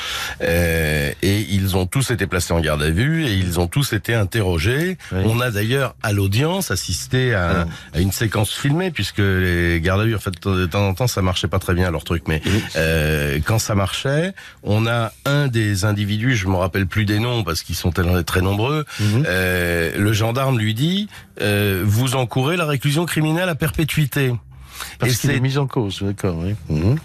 [0.42, 3.92] Euh, et ils ont tous été placés en garde à vue et ils ont tous
[3.92, 4.98] été interrogés.
[5.12, 7.66] On a d'ailleurs à l'audience assisté à,
[7.96, 11.22] une séquence filmée puisque les gardes à vue en fait de temps en temps ça
[11.22, 12.24] marchait pas très bien leur truc.
[12.26, 12.42] Mais
[12.76, 17.44] euh, quand ça marchait on a un des individus je me rappelle plus des noms
[17.44, 19.24] parce qu'ils sont très nombreux mhm.
[19.26, 21.08] euh, le gendarme lui dit
[21.40, 24.32] euh, vous encourez la réclusion criminelle à perpétuité.
[24.98, 26.36] Parce qu'il est mis en cause, d'accord.
[26.38, 26.54] Oui.
[26.68, 26.98] Mhm.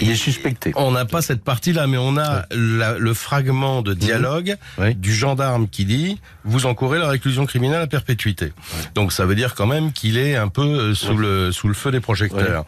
[0.00, 0.72] Il est suspecté.
[0.76, 4.94] On n'a pas cette partie-là, mais on a le fragment de dialogue mhm.
[4.94, 8.52] du gendarme qui dit vous encourez la réclusion criminelle à perpétuité.
[8.94, 11.74] Donc ça veut dire quand même qu'il est un peu euh, sous le sous le
[11.74, 12.64] feu des projecteurs.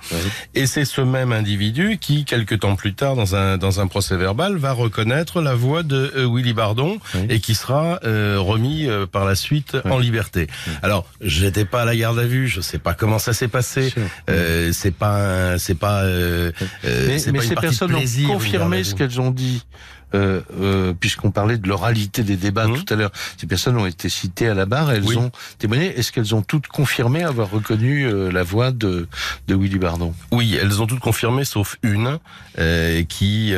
[0.54, 4.16] Et c'est ce même individu qui, quelques temps plus tard, dans un dans un procès
[4.16, 9.24] verbal, va reconnaître la voix de euh, Willy Bardon et qui sera euh, remis par
[9.24, 10.46] la suite en liberté.
[10.82, 13.92] Alors, j'étais pas à la garde à vue, je sais pas comment ça s'est passé.
[14.28, 16.52] Euh, c'est pas, c'est pas, euh,
[16.84, 19.64] mais, mais ces personnes ont confirmé ce qu'elles ont dit
[20.98, 22.82] puisqu'on parlait de l'oralité des débats mmh.
[22.82, 25.96] tout à l'heure, ces personnes ont été citées à la barre, elles ont témoigné.
[25.96, 29.06] Est-ce qu'elles ont toutes confirmé avoir reconnu la voix de,
[29.46, 30.12] de Willy Bardon?
[30.32, 32.18] Oui, elles ont toutes confirmé, sauf une
[33.08, 33.54] qui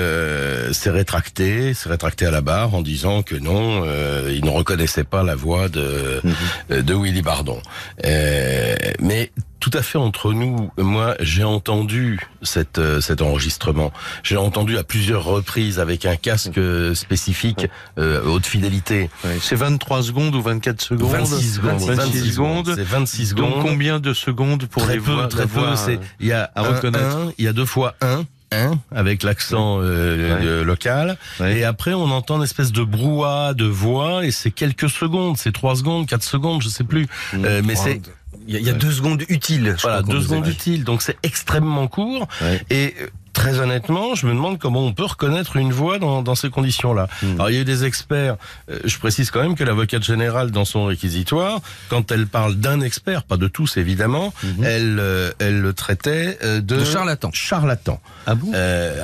[0.73, 3.87] s'est rétractée, s'est rétractée à la barre en disant que non,
[4.29, 6.83] il ne reconnaissait pas la voix de, mmh.
[6.83, 7.63] de Willy Bardon.
[8.05, 10.73] mais tout à fait entre nous.
[10.77, 13.93] Moi, j'ai entendu cette, euh, cet enregistrement.
[14.25, 16.61] J'ai entendu à plusieurs reprises avec un casque
[16.95, 19.09] spécifique euh, haute fidélité.
[19.41, 21.81] C'est 23 secondes ou 24 secondes 26 secondes.
[21.81, 22.73] 26, secondes.
[22.75, 23.51] C'est 26 secondes.
[23.53, 25.77] Donc combien de secondes pour très les peu, très peu.
[25.77, 27.33] C'est il y a à reconnaître.
[27.39, 32.37] il y a deux fois un un avec l'accent euh, local et après on entend
[32.37, 36.63] une espèce de brouhaha de voix et c'est quelques secondes c'est trois secondes quatre secondes
[36.63, 37.45] je sais plus mmh.
[37.45, 38.03] euh, mais c'est
[38.47, 39.77] il y, a, deux secondes utiles.
[39.83, 40.85] Voilà, deux secondes utiles.
[40.85, 42.29] Donc c'est extrêmement court.
[42.71, 46.35] Et euh, très honnêtement, je me demande comment on peut reconnaître une voix dans, dans
[46.35, 47.09] ces conditions-là.
[47.23, 47.35] Hmm.
[47.35, 48.37] Alors il y a eu des experts.
[48.71, 52.81] Euh, je précise quand même que l'avocate générale, dans son réquisitoire, quand elle parle d'un
[52.81, 54.65] expert, pas de tous évidemment, hmm.
[54.65, 57.31] elle euh, elle le traitait de, de charlatan.
[57.33, 58.01] Charlatan.
[58.27, 58.53] Ah bon?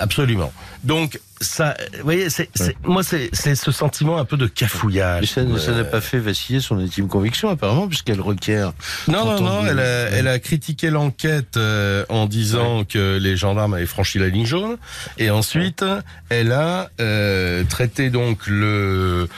[0.00, 0.52] Absolument.
[0.84, 2.48] Donc ça, vous voyez, c'est,
[2.84, 5.34] moi, c'est, ce sentiment un peu de cafouillage.
[5.36, 8.72] Mais ça, n'a pas fait vaciller son intime conviction, apparemment, puisqu'elle requiert.
[9.06, 13.74] Non, non, non, elle a, elle a critiqué l'enquête euh, en disant que les gendarmes
[13.74, 14.76] avaient franchi la ligne jaune,
[15.18, 15.84] et ensuite,
[16.28, 19.28] elle a euh, traité donc le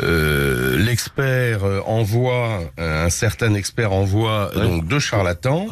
[0.00, 5.66] euh, l'expert envoie un certain expert envoie donc deux charlatans.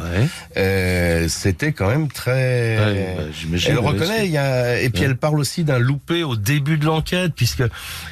[1.28, 2.76] C'était quand même très.
[2.76, 6.78] Bah, elle reconnaît, il y a, et puis elle parle aussi d'un loupé au début
[6.78, 7.62] de l'enquête, puisque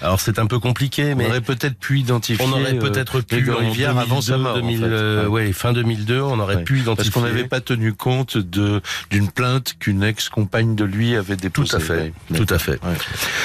[0.02, 2.44] alors c'est un peu compliqué, mais on aurait peut-être pu identifier.
[2.46, 4.57] On aurait peut-être pu Rivière avant sa mort.
[4.57, 7.11] 2000, euh, ouais, fin 2002, on aurait pu identifier.
[7.11, 11.70] Parce qu'on n'avait pas tenu compte de d'une plainte qu'une ex-compagne de lui avait déposée.
[11.70, 12.81] Tout à fait, tout à fait.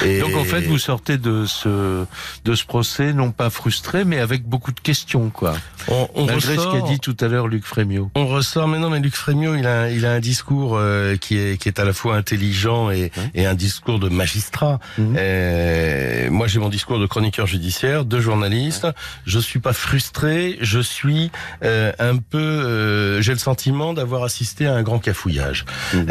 [0.04, 2.04] Et Donc en fait, vous sortez de ce
[2.44, 5.54] de ce procès non pas frustré, mais avec beaucoup de questions, quoi.
[5.88, 8.10] On, on Malgré ce qu'a dit tout à l'heure Luc Frémiot.
[8.14, 11.36] On ressort, mais non, mais Luc Frémiot, il a il a un discours euh, qui
[11.36, 14.78] est qui est à la fois intelligent et, et un discours de magistrat.
[14.98, 15.16] Mhm.
[15.18, 18.86] Euh, moi, j'ai mon discours de chroniqueur judiciaire, de journaliste.
[19.26, 20.58] Je suis pas frustré.
[20.60, 21.30] Je suis
[21.64, 22.38] euh, un peu.
[22.38, 26.06] Euh, j'ai le sentiment d'avoir assisté à un grand cafouillage mhm.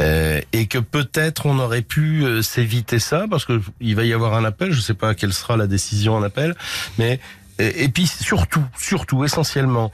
[0.53, 4.43] et que peut-être on aurait pu s'éviter ça parce que il va y avoir un
[4.43, 4.71] appel.
[4.71, 6.55] Je sais pas quelle sera la décision en appel,
[6.97, 7.19] mais
[7.59, 9.91] et, puis surtout, surtout, essentiellement,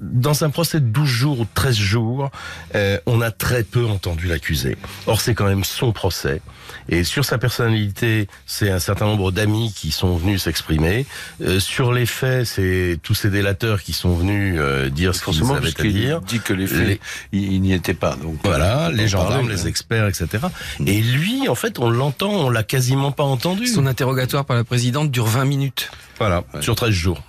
[0.00, 2.30] dans un procès de 12 jours ou 13 jours,
[2.74, 4.76] euh, on a très peu entendu l'accusé.
[5.06, 6.40] Or, c'est quand même son procès.
[6.88, 11.06] Et sur sa personnalité, c'est un certain nombre d'amis qui sont venus s'exprimer.
[11.40, 15.42] Euh, sur les faits, c'est tous ces délateurs qui sont venus euh, dire ce qu'ils
[15.50, 16.20] avaient à dire.
[16.20, 17.00] dit que les faits,
[17.32, 18.16] il n'y était pas.
[18.16, 20.46] Donc voilà, les gendarmes, les experts, etc.
[20.86, 23.66] Et lui, en fait, on l'entend, on l'a quasiment pas entendu.
[23.66, 25.90] Son interrogatoire par la présidente dure 20 minutes.
[26.18, 27.22] Voilà, sur 13 jours.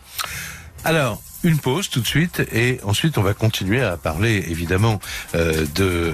[0.86, 5.00] Alors, une pause tout de suite et ensuite on va continuer à parler évidemment
[5.36, 6.14] euh, de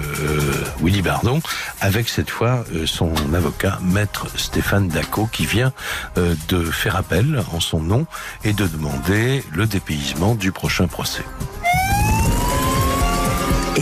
[0.80, 1.40] Willy Bardon
[1.80, 5.72] avec cette fois euh, son avocat maître Stéphane Daco qui vient
[6.16, 8.06] de faire appel en son nom
[8.44, 11.24] et de demander le dépaysement du prochain procès.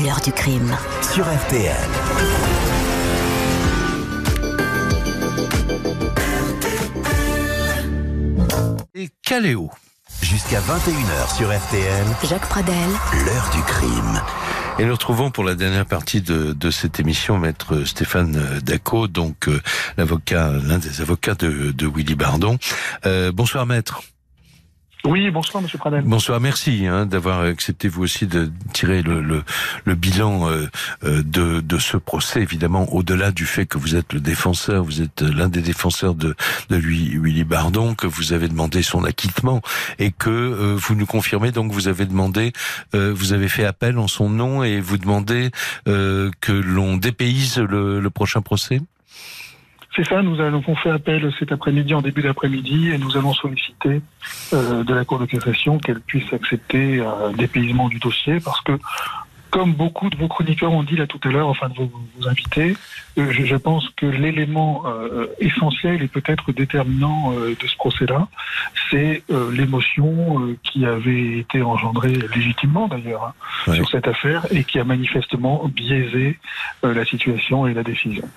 [0.03, 1.75] L'heure du crime sur RTL.
[8.95, 9.71] Et Caléo
[10.23, 12.07] Jusqu'à 21h sur RTL.
[12.29, 12.75] Jacques Pradel.
[13.27, 14.23] L'heure du crime.
[14.79, 19.49] Et nous retrouvons pour la dernière partie de, de cette émission maître Stéphane Daco, donc
[19.49, 19.61] euh,
[19.97, 22.59] l'avocat, l'un des avocats de, de Willy Bardon.
[23.07, 24.01] Euh, bonsoir maître.
[25.07, 26.03] Oui, bonsoir Monsieur Pradel.
[26.03, 29.45] Bonsoir, merci hein, d'avoir accepté vous aussi de tirer le,
[29.95, 30.67] bilan euh,
[31.05, 35.21] euh, de, ce procès, évidemment, au-delà du fait que vous êtes le défenseur, vous êtes
[35.21, 36.35] l'un des défenseurs de,
[36.71, 39.61] de lui, Willy Bardon, que vous avez demandé son acquittement
[39.99, 42.53] et que euh, vous nous confirmez, donc vous avez demandé,
[42.95, 45.51] vous avez fait appel en son nom et vous demandez
[45.85, 48.81] que l'on dépayse le prochain procès?
[49.95, 54.01] C'est ça, nous allons fait appel cet après-midi, en début d'après-midi, et nous allons solliciter
[54.53, 58.73] euh, de la Cour de cassation qu'elle puisse accepter un dépaysement du dossier, parce que
[59.55, 62.77] comme beaucoup de vos chroniqueurs ont dit là tout à l'heure, enfin de vos, invités,
[63.19, 68.27] euh, je, pense que l'élément euh, essentiel et peut-être déterminant de ce procès-là,
[68.91, 73.33] c'est l'émotion qui avait été engendrée légitimement d'ailleurs
[73.69, 76.41] hein, sur cette affaire et qui a manifestement biaisé
[76.83, 78.29] la situation et la décision.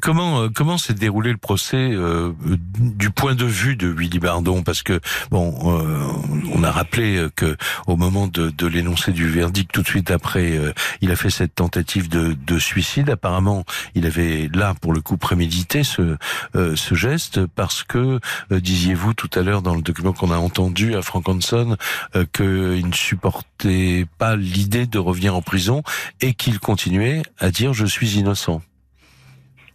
[0.00, 2.32] Comment euh, comment s'est déroulé le procès euh,
[2.78, 4.62] du point de vue de Willy Bardon?
[4.62, 6.06] Parce que bon, euh,
[6.54, 10.23] on a rappelé que au moment de, de l'énoncé du verdict, tout de suite après,
[11.00, 13.10] il a fait cette tentative de, de, suicide.
[13.10, 16.16] Apparemment, il avait là pour le coup prémédité ce
[16.54, 21.02] ce geste parce que disiez-vous tout à l'heure dans le document qu'on a entendu à
[21.02, 21.76] Frank Hanson
[22.32, 25.82] qu'il ne supportait pas l'idée de revenir en prison
[26.20, 28.62] et qu'il continuait à dire je suis innocent.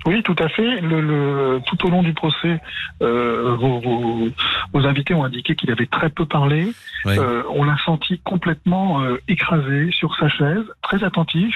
[0.06, 0.80] Oui, tout à fait.
[0.80, 2.62] Le, le, tout au long du procès,
[3.02, 4.30] euh, vos, vos,
[4.74, 6.72] vos, invités ont indiqué qu'il avait très peu parlé.
[7.06, 11.54] Euh, on l'a senti complètement euh, écrasé sur sa chaise, très attentif,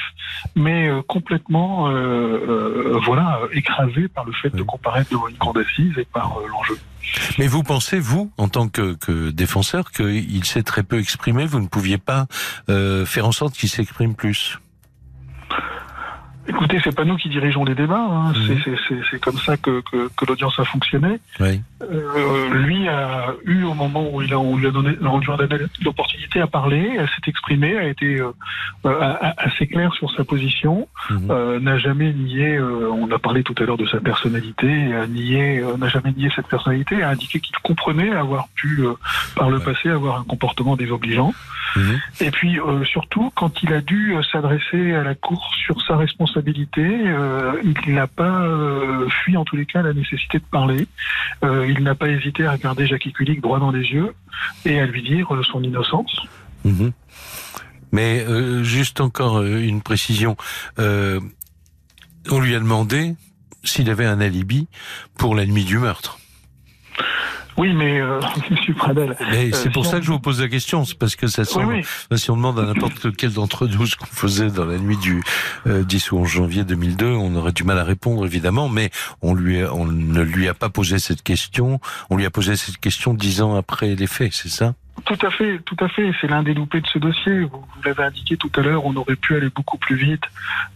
[0.56, 5.98] mais euh, complètement, euh, voilà, écrasé par le fait de comparaître devant une cour d'assises
[5.98, 6.78] et par l'enjeu.
[7.40, 11.60] Mais vous pensez, vous, en tant que, que défenseur, qu'il s'est très peu exprimé Vous
[11.60, 12.28] ne pouviez pas
[12.68, 14.60] faire en sorte qu'il s'exprime plus?
[16.48, 17.96] Écoutez, c'est pas nous qui dirigeons les débats.
[17.96, 18.34] Hein.
[19.10, 21.20] C'est comme ça que, que, que l'audience a fonctionné.
[21.40, 21.62] Oui.
[21.82, 24.96] Euh, lui a eu au moment où il a, on lui a donné
[25.82, 28.32] l'opportunité à parler, à s'est exprimé, a été euh,
[29.38, 31.28] assez clair sur sa position, mhm.
[31.30, 32.56] euh, n'a jamais nié.
[32.56, 36.12] Euh, on a parlé tout à l'heure de sa personnalité, a nié, euh, n'a jamais
[36.12, 38.94] nié cette personnalité, a indiqué qu'il comprenait avoir pu euh,
[39.36, 41.34] par le passé avoir un comportement désobligeant.
[42.22, 46.86] Et puis surtout, quand il a dû s'adresser à la Cour sur sa responsabilité,
[47.64, 48.48] il n'a pas
[49.24, 50.88] fui en tous les cas la nécessité de parler
[51.42, 54.14] il n'a pas hésité à regarder Jackie Kulik droit dans les yeux
[54.66, 56.22] et à lui dire euh, son innocence.
[56.64, 56.92] Mhm.
[57.92, 60.36] Mais euh, juste encore euh, une précision.
[60.78, 63.16] on lui a demandé
[63.64, 64.68] s'il avait un alibi
[65.18, 66.20] pour la nuit du meurtre.
[67.58, 69.16] Oui, mais euh, Monsieur Pradel.
[69.54, 71.82] c'est pour ça que je vous pose la question, c'est parce que ça semble.
[72.16, 75.24] Si on demande à n'importe lequel d'entre nous ce qu'on faisait dans la nuit du
[75.66, 78.90] 10 ou 11 janvier 2002, on aurait du mal à répondre évidemment, mais
[79.22, 81.80] on lui, on ne lui a pas posé cette question.
[82.10, 84.74] On lui a posé cette question dix ans après les faits, c'est ça?
[85.06, 86.12] Tout à fait, tout à fait.
[86.22, 87.42] C'est l'un des loupés de ce dossier.
[87.42, 90.24] Vous, l'avez indiqué tout à l'heure, on aurait pu aller beaucoup plus vite,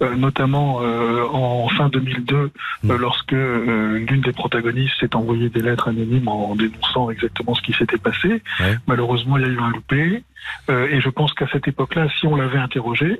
[0.01, 2.49] euh, notamment euh, en fin 2002, euh,
[2.83, 2.95] mm.
[2.95, 7.97] lorsque l'une des protagonistes s'est envoyé des lettres anonymes en dénonçant exactement ce qui s'était
[7.97, 8.41] passé.
[8.87, 10.23] Malheureusement, il y a eu un loupé.
[10.69, 13.17] et je pense qu'à cette époque-là, si on l'avait interrogé, euh,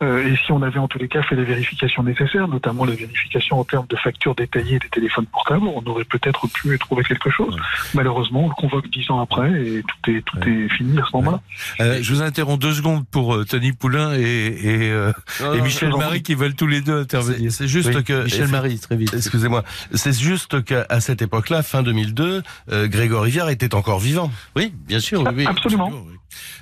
[0.00, 3.58] et si on avait en tous les cas fait les vérifications nécessaires, notamment les vérifications
[3.58, 7.56] en termes de factures détaillées des téléphones portables, on aurait peut-être pu trouver quelque chose.
[7.94, 11.16] Malheureusement, on le convoque dix ans après et tout est tout est fini à ce
[11.16, 11.40] moment-là.
[11.80, 15.12] Euh, je vous interromps deux secondes pour euh, Tony Poulain et, et, euh,
[15.54, 17.50] et Michel Marie qui veulent tous les deux intervenir.
[17.52, 19.14] C'est juste que Michel Marie, très vite.
[19.14, 19.64] Excusez-moi.
[19.92, 24.30] C'est juste qu'à cette époque-là, fin 2002, Grégory Rivière était encore vivant.
[24.56, 25.24] Oui, bien sûr.
[25.34, 25.90] Oui, Absolument.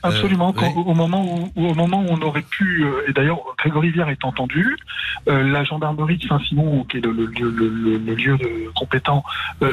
[0.03, 0.55] Absolument.
[0.63, 4.09] Euh, au moment où, au moment où on aurait pu, euh, et d'ailleurs Grégory Vière
[4.09, 4.77] est entendu,
[5.29, 9.25] euh, la gendarmerie de Saint-Simon, qui est le, le, le, le lieu de, compétent,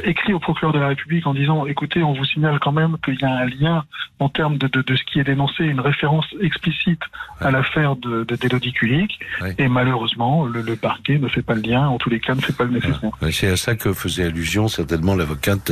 [0.04, 3.20] écrit au procureur de la République en disant écoutez, on vous signale quand même qu'il
[3.20, 3.84] y a un lien
[4.20, 7.01] en termes de, de, de, ce qui est dénoncé, une référence explicite
[7.39, 9.20] à l'affaire de, d'Élodie Kulik,
[9.58, 12.54] et malheureusement le, parquet ne fait pas le lien, en tous les cas ne fait
[12.54, 13.12] pas le nécessaire.
[13.32, 15.72] C'est à ça que faisait allusion certainement l'avocate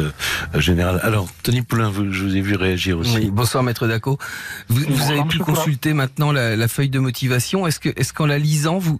[0.55, 0.99] générale.
[1.03, 3.17] Alors Tony Poulain, je vous ai vu réagir aussi.
[3.17, 4.17] Oui, bonsoir maître Daco.
[4.67, 7.67] Vous, avez pu consulter maintenant la, feuille de motivation.
[7.71, 8.97] Est-ce que, est-ce qu'en la lisant, vous,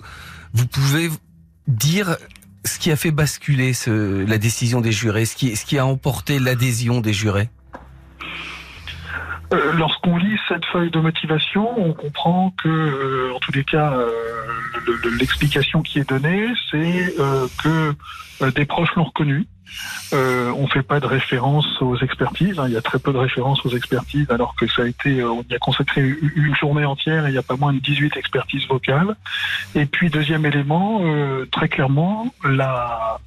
[0.71, 1.09] pouvez
[1.67, 2.15] dire
[2.63, 6.39] ce qui a fait basculer la décision des jurés, ce qui, ce qui a emporté
[6.39, 7.49] l'adhésion des jurés?
[9.51, 13.91] Euh, Lorsqu'on lit cette feuille de motivation, on comprend que, euh, en tous les cas,
[13.91, 14.09] euh,
[15.19, 17.13] l'explication qui est donnée, c'est
[17.61, 17.93] que
[18.55, 19.47] des proches l'ont reconnu,
[20.13, 22.59] euh, on fait pas de référence aux expertises.
[22.59, 22.65] Hein.
[22.67, 25.31] Il y a très peu de références aux expertises, alors que ça a été, euh,
[25.31, 28.17] on y a consacré une journée entière et il y a pas moins de 18
[28.17, 29.15] expertises vocales.
[29.75, 33.19] Et puis deuxième élément, euh, très clairement, la,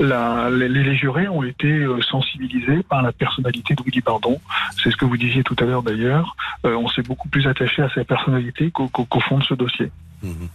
[0.00, 4.40] les, jurés ont été sensibilisés par la personnalité de Willy Bardon.
[4.82, 6.36] C'est ce que vous disiez tout à l'heure d'ailleurs.
[6.64, 9.90] on s'est beaucoup plus attaché à sa personnalité qu'au fond de ce dossier.
[10.22, 10.46] Mmh.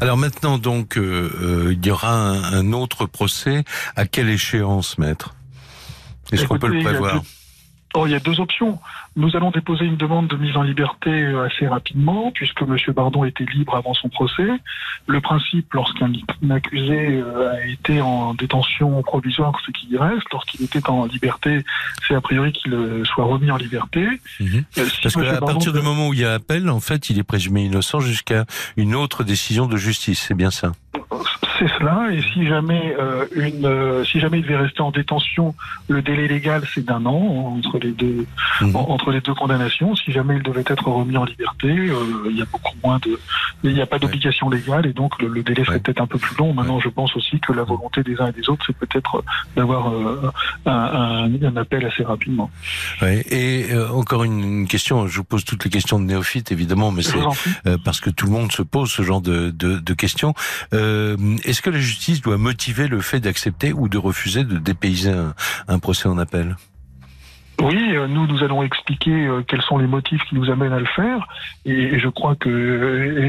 [0.00, 3.64] Alors maintenant, donc, euh, euh, il y aura un, autre procès.
[3.96, 5.34] À quelle échéance, maître?
[6.32, 7.22] Est-ce qu'on peut le prévoir?
[7.96, 8.80] Oh, il y a deux options.
[9.14, 12.76] Nous allons déposer une demande de mise en liberté euh, assez rapidement, puisque M.
[12.88, 14.48] Bardon était libre avant son procès.
[15.06, 16.12] Le principe, lorsqu'un
[16.50, 21.64] accusé euh, a été en détention provisoire, ce qui reste, lorsqu'il était en liberté,
[22.08, 24.08] c'est a priori qu'il euh, soit remis en liberté.
[24.40, 24.64] Mhm.
[24.74, 27.64] Parce qu'à partir du moment où il y a appel, en fait, il est présumé
[27.64, 28.44] innocent jusqu'à
[28.76, 30.24] une autre décision de justice.
[30.26, 30.72] C'est bien ça?
[31.64, 32.08] C'est cela.
[32.12, 35.54] Et si jamais euh, une, euh, si jamais il devait rester en détention,
[35.88, 38.26] le délai légal c'est d'un an entre les deux,
[38.60, 38.76] mhm.
[38.76, 39.94] entre les deux condamnations.
[39.96, 43.18] Si jamais il devait être remis en liberté, euh, il y a beaucoup moins de,
[43.62, 46.36] il n'y a pas d'obligation légale et donc le, délai serait peut-être un peu plus
[46.36, 46.52] long.
[46.52, 49.24] Maintenant, je pense aussi que la volonté des uns et des autres, c'est peut-être
[49.56, 49.88] d'avoir
[50.66, 52.50] un, un, appel assez rapidement.
[53.02, 55.06] Et encore une question.
[55.06, 57.18] Je vous pose toutes les questions de néophyte, évidemment, mais c'est
[57.84, 60.34] parce que tout le monde se pose ce genre de, de, de questions.
[60.72, 61.16] Euh,
[61.54, 65.14] est-ce que la justice doit motiver le fait d'accepter ou de refuser de dépayser
[65.68, 66.56] un procès en appel?
[67.64, 70.78] Oui, euh, nous nous allons expliquer euh, quels sont les motifs qui nous amènent à
[70.78, 71.26] le faire,
[71.64, 72.50] et, je crois que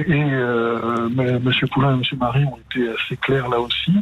[0.08, 1.10] et, euh,
[1.42, 3.94] Monsieur Poulain et Monsieur Marie ont été assez clairs là aussi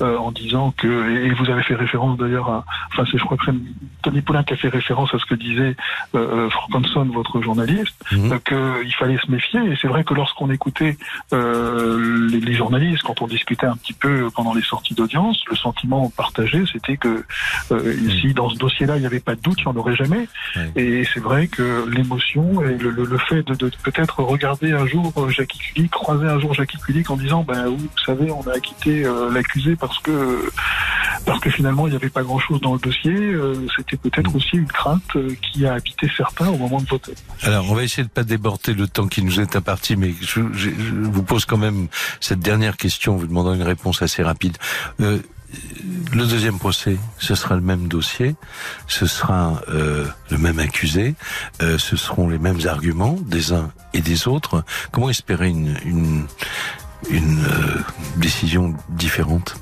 [0.00, 3.50] en disant que et vous avez fait référence d'ailleurs à, enfin c'est je crois que
[4.02, 5.74] Tony Poulain qui a fait référence à ce que disait
[6.12, 8.30] Frank Hanson, votre journaliste, mmh.
[8.46, 9.60] qu'il fallait se méfier.
[9.60, 10.96] Et c'est vrai que lorsqu'on écoutait
[11.32, 16.10] les, les, journalistes, quand on discutait un petit peu pendant les sorties d'audience, le sentiment
[16.16, 17.24] partagé c'était que
[17.68, 18.32] si mmh.
[18.34, 19.60] dans ce dossier-là il n'y avait pas de doute
[19.94, 20.28] jamais.
[20.76, 25.12] Et c'est vrai que l'émotion et le, le, fait de, de peut-être regarder un jour
[25.16, 28.42] euh, Jackie Kulik, croiser un jour Jackie Kulik en disant, ben oui, vous savez, on
[28.48, 30.50] a acquitté euh, l'accusé parce que
[31.26, 33.14] parce que finalement il n'y avait pas grand-chose dans le dossier.
[33.14, 34.36] Euh, c'était peut-être mm.
[34.36, 37.14] aussi une crainte qui a habité certains au moment de voter.
[37.42, 40.40] Alors on va essayer de pas déborder le temps qui nous est imparti, mais je,
[40.52, 41.88] je, vous pose quand même
[42.20, 44.56] cette dernière question, vous demandant une réponse assez rapide.
[45.00, 45.18] Euh,
[46.12, 48.34] le deuxième procès, ce sera le même dossier,
[48.86, 51.14] ce sera euh, le même accusé,
[51.62, 54.64] euh, ce seront les mêmes arguments des uns et des autres.
[54.90, 57.78] Comment espérer une, une, euh,
[58.16, 59.56] décision différente?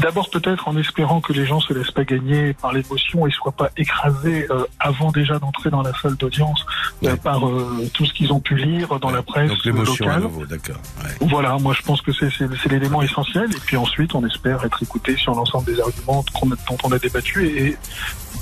[0.00, 3.52] D'abord peut-être en espérant que les gens se laissent pas gagner par l'émotion et soient
[3.52, 6.66] pas écrasés euh, avant déjà d'entrer dans la salle d'audience
[7.04, 10.24] euh, par euh, tout ce qu'ils ont pu lire dans la presse Donc locale.
[10.48, 10.76] d'accord.
[11.20, 15.16] Voilà, moi je pense que c'est l'élément essentiel et puis ensuite on espère être écouté
[15.16, 16.24] sur l'ensemble des arguments
[16.68, 17.76] dont on a débattu et,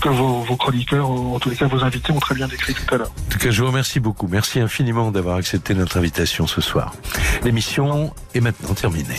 [0.01, 2.95] que vos, vos, chroniqueurs, en tous les cas vos invités, ont très bien décrit tout
[2.95, 3.11] à l'heure.
[3.11, 4.29] En tout cas, je vous remercie beaucoup.
[4.29, 6.95] Merci infiniment d'avoir accepté notre invitation ce soir.
[7.43, 9.17] L'émission est maintenant terminée.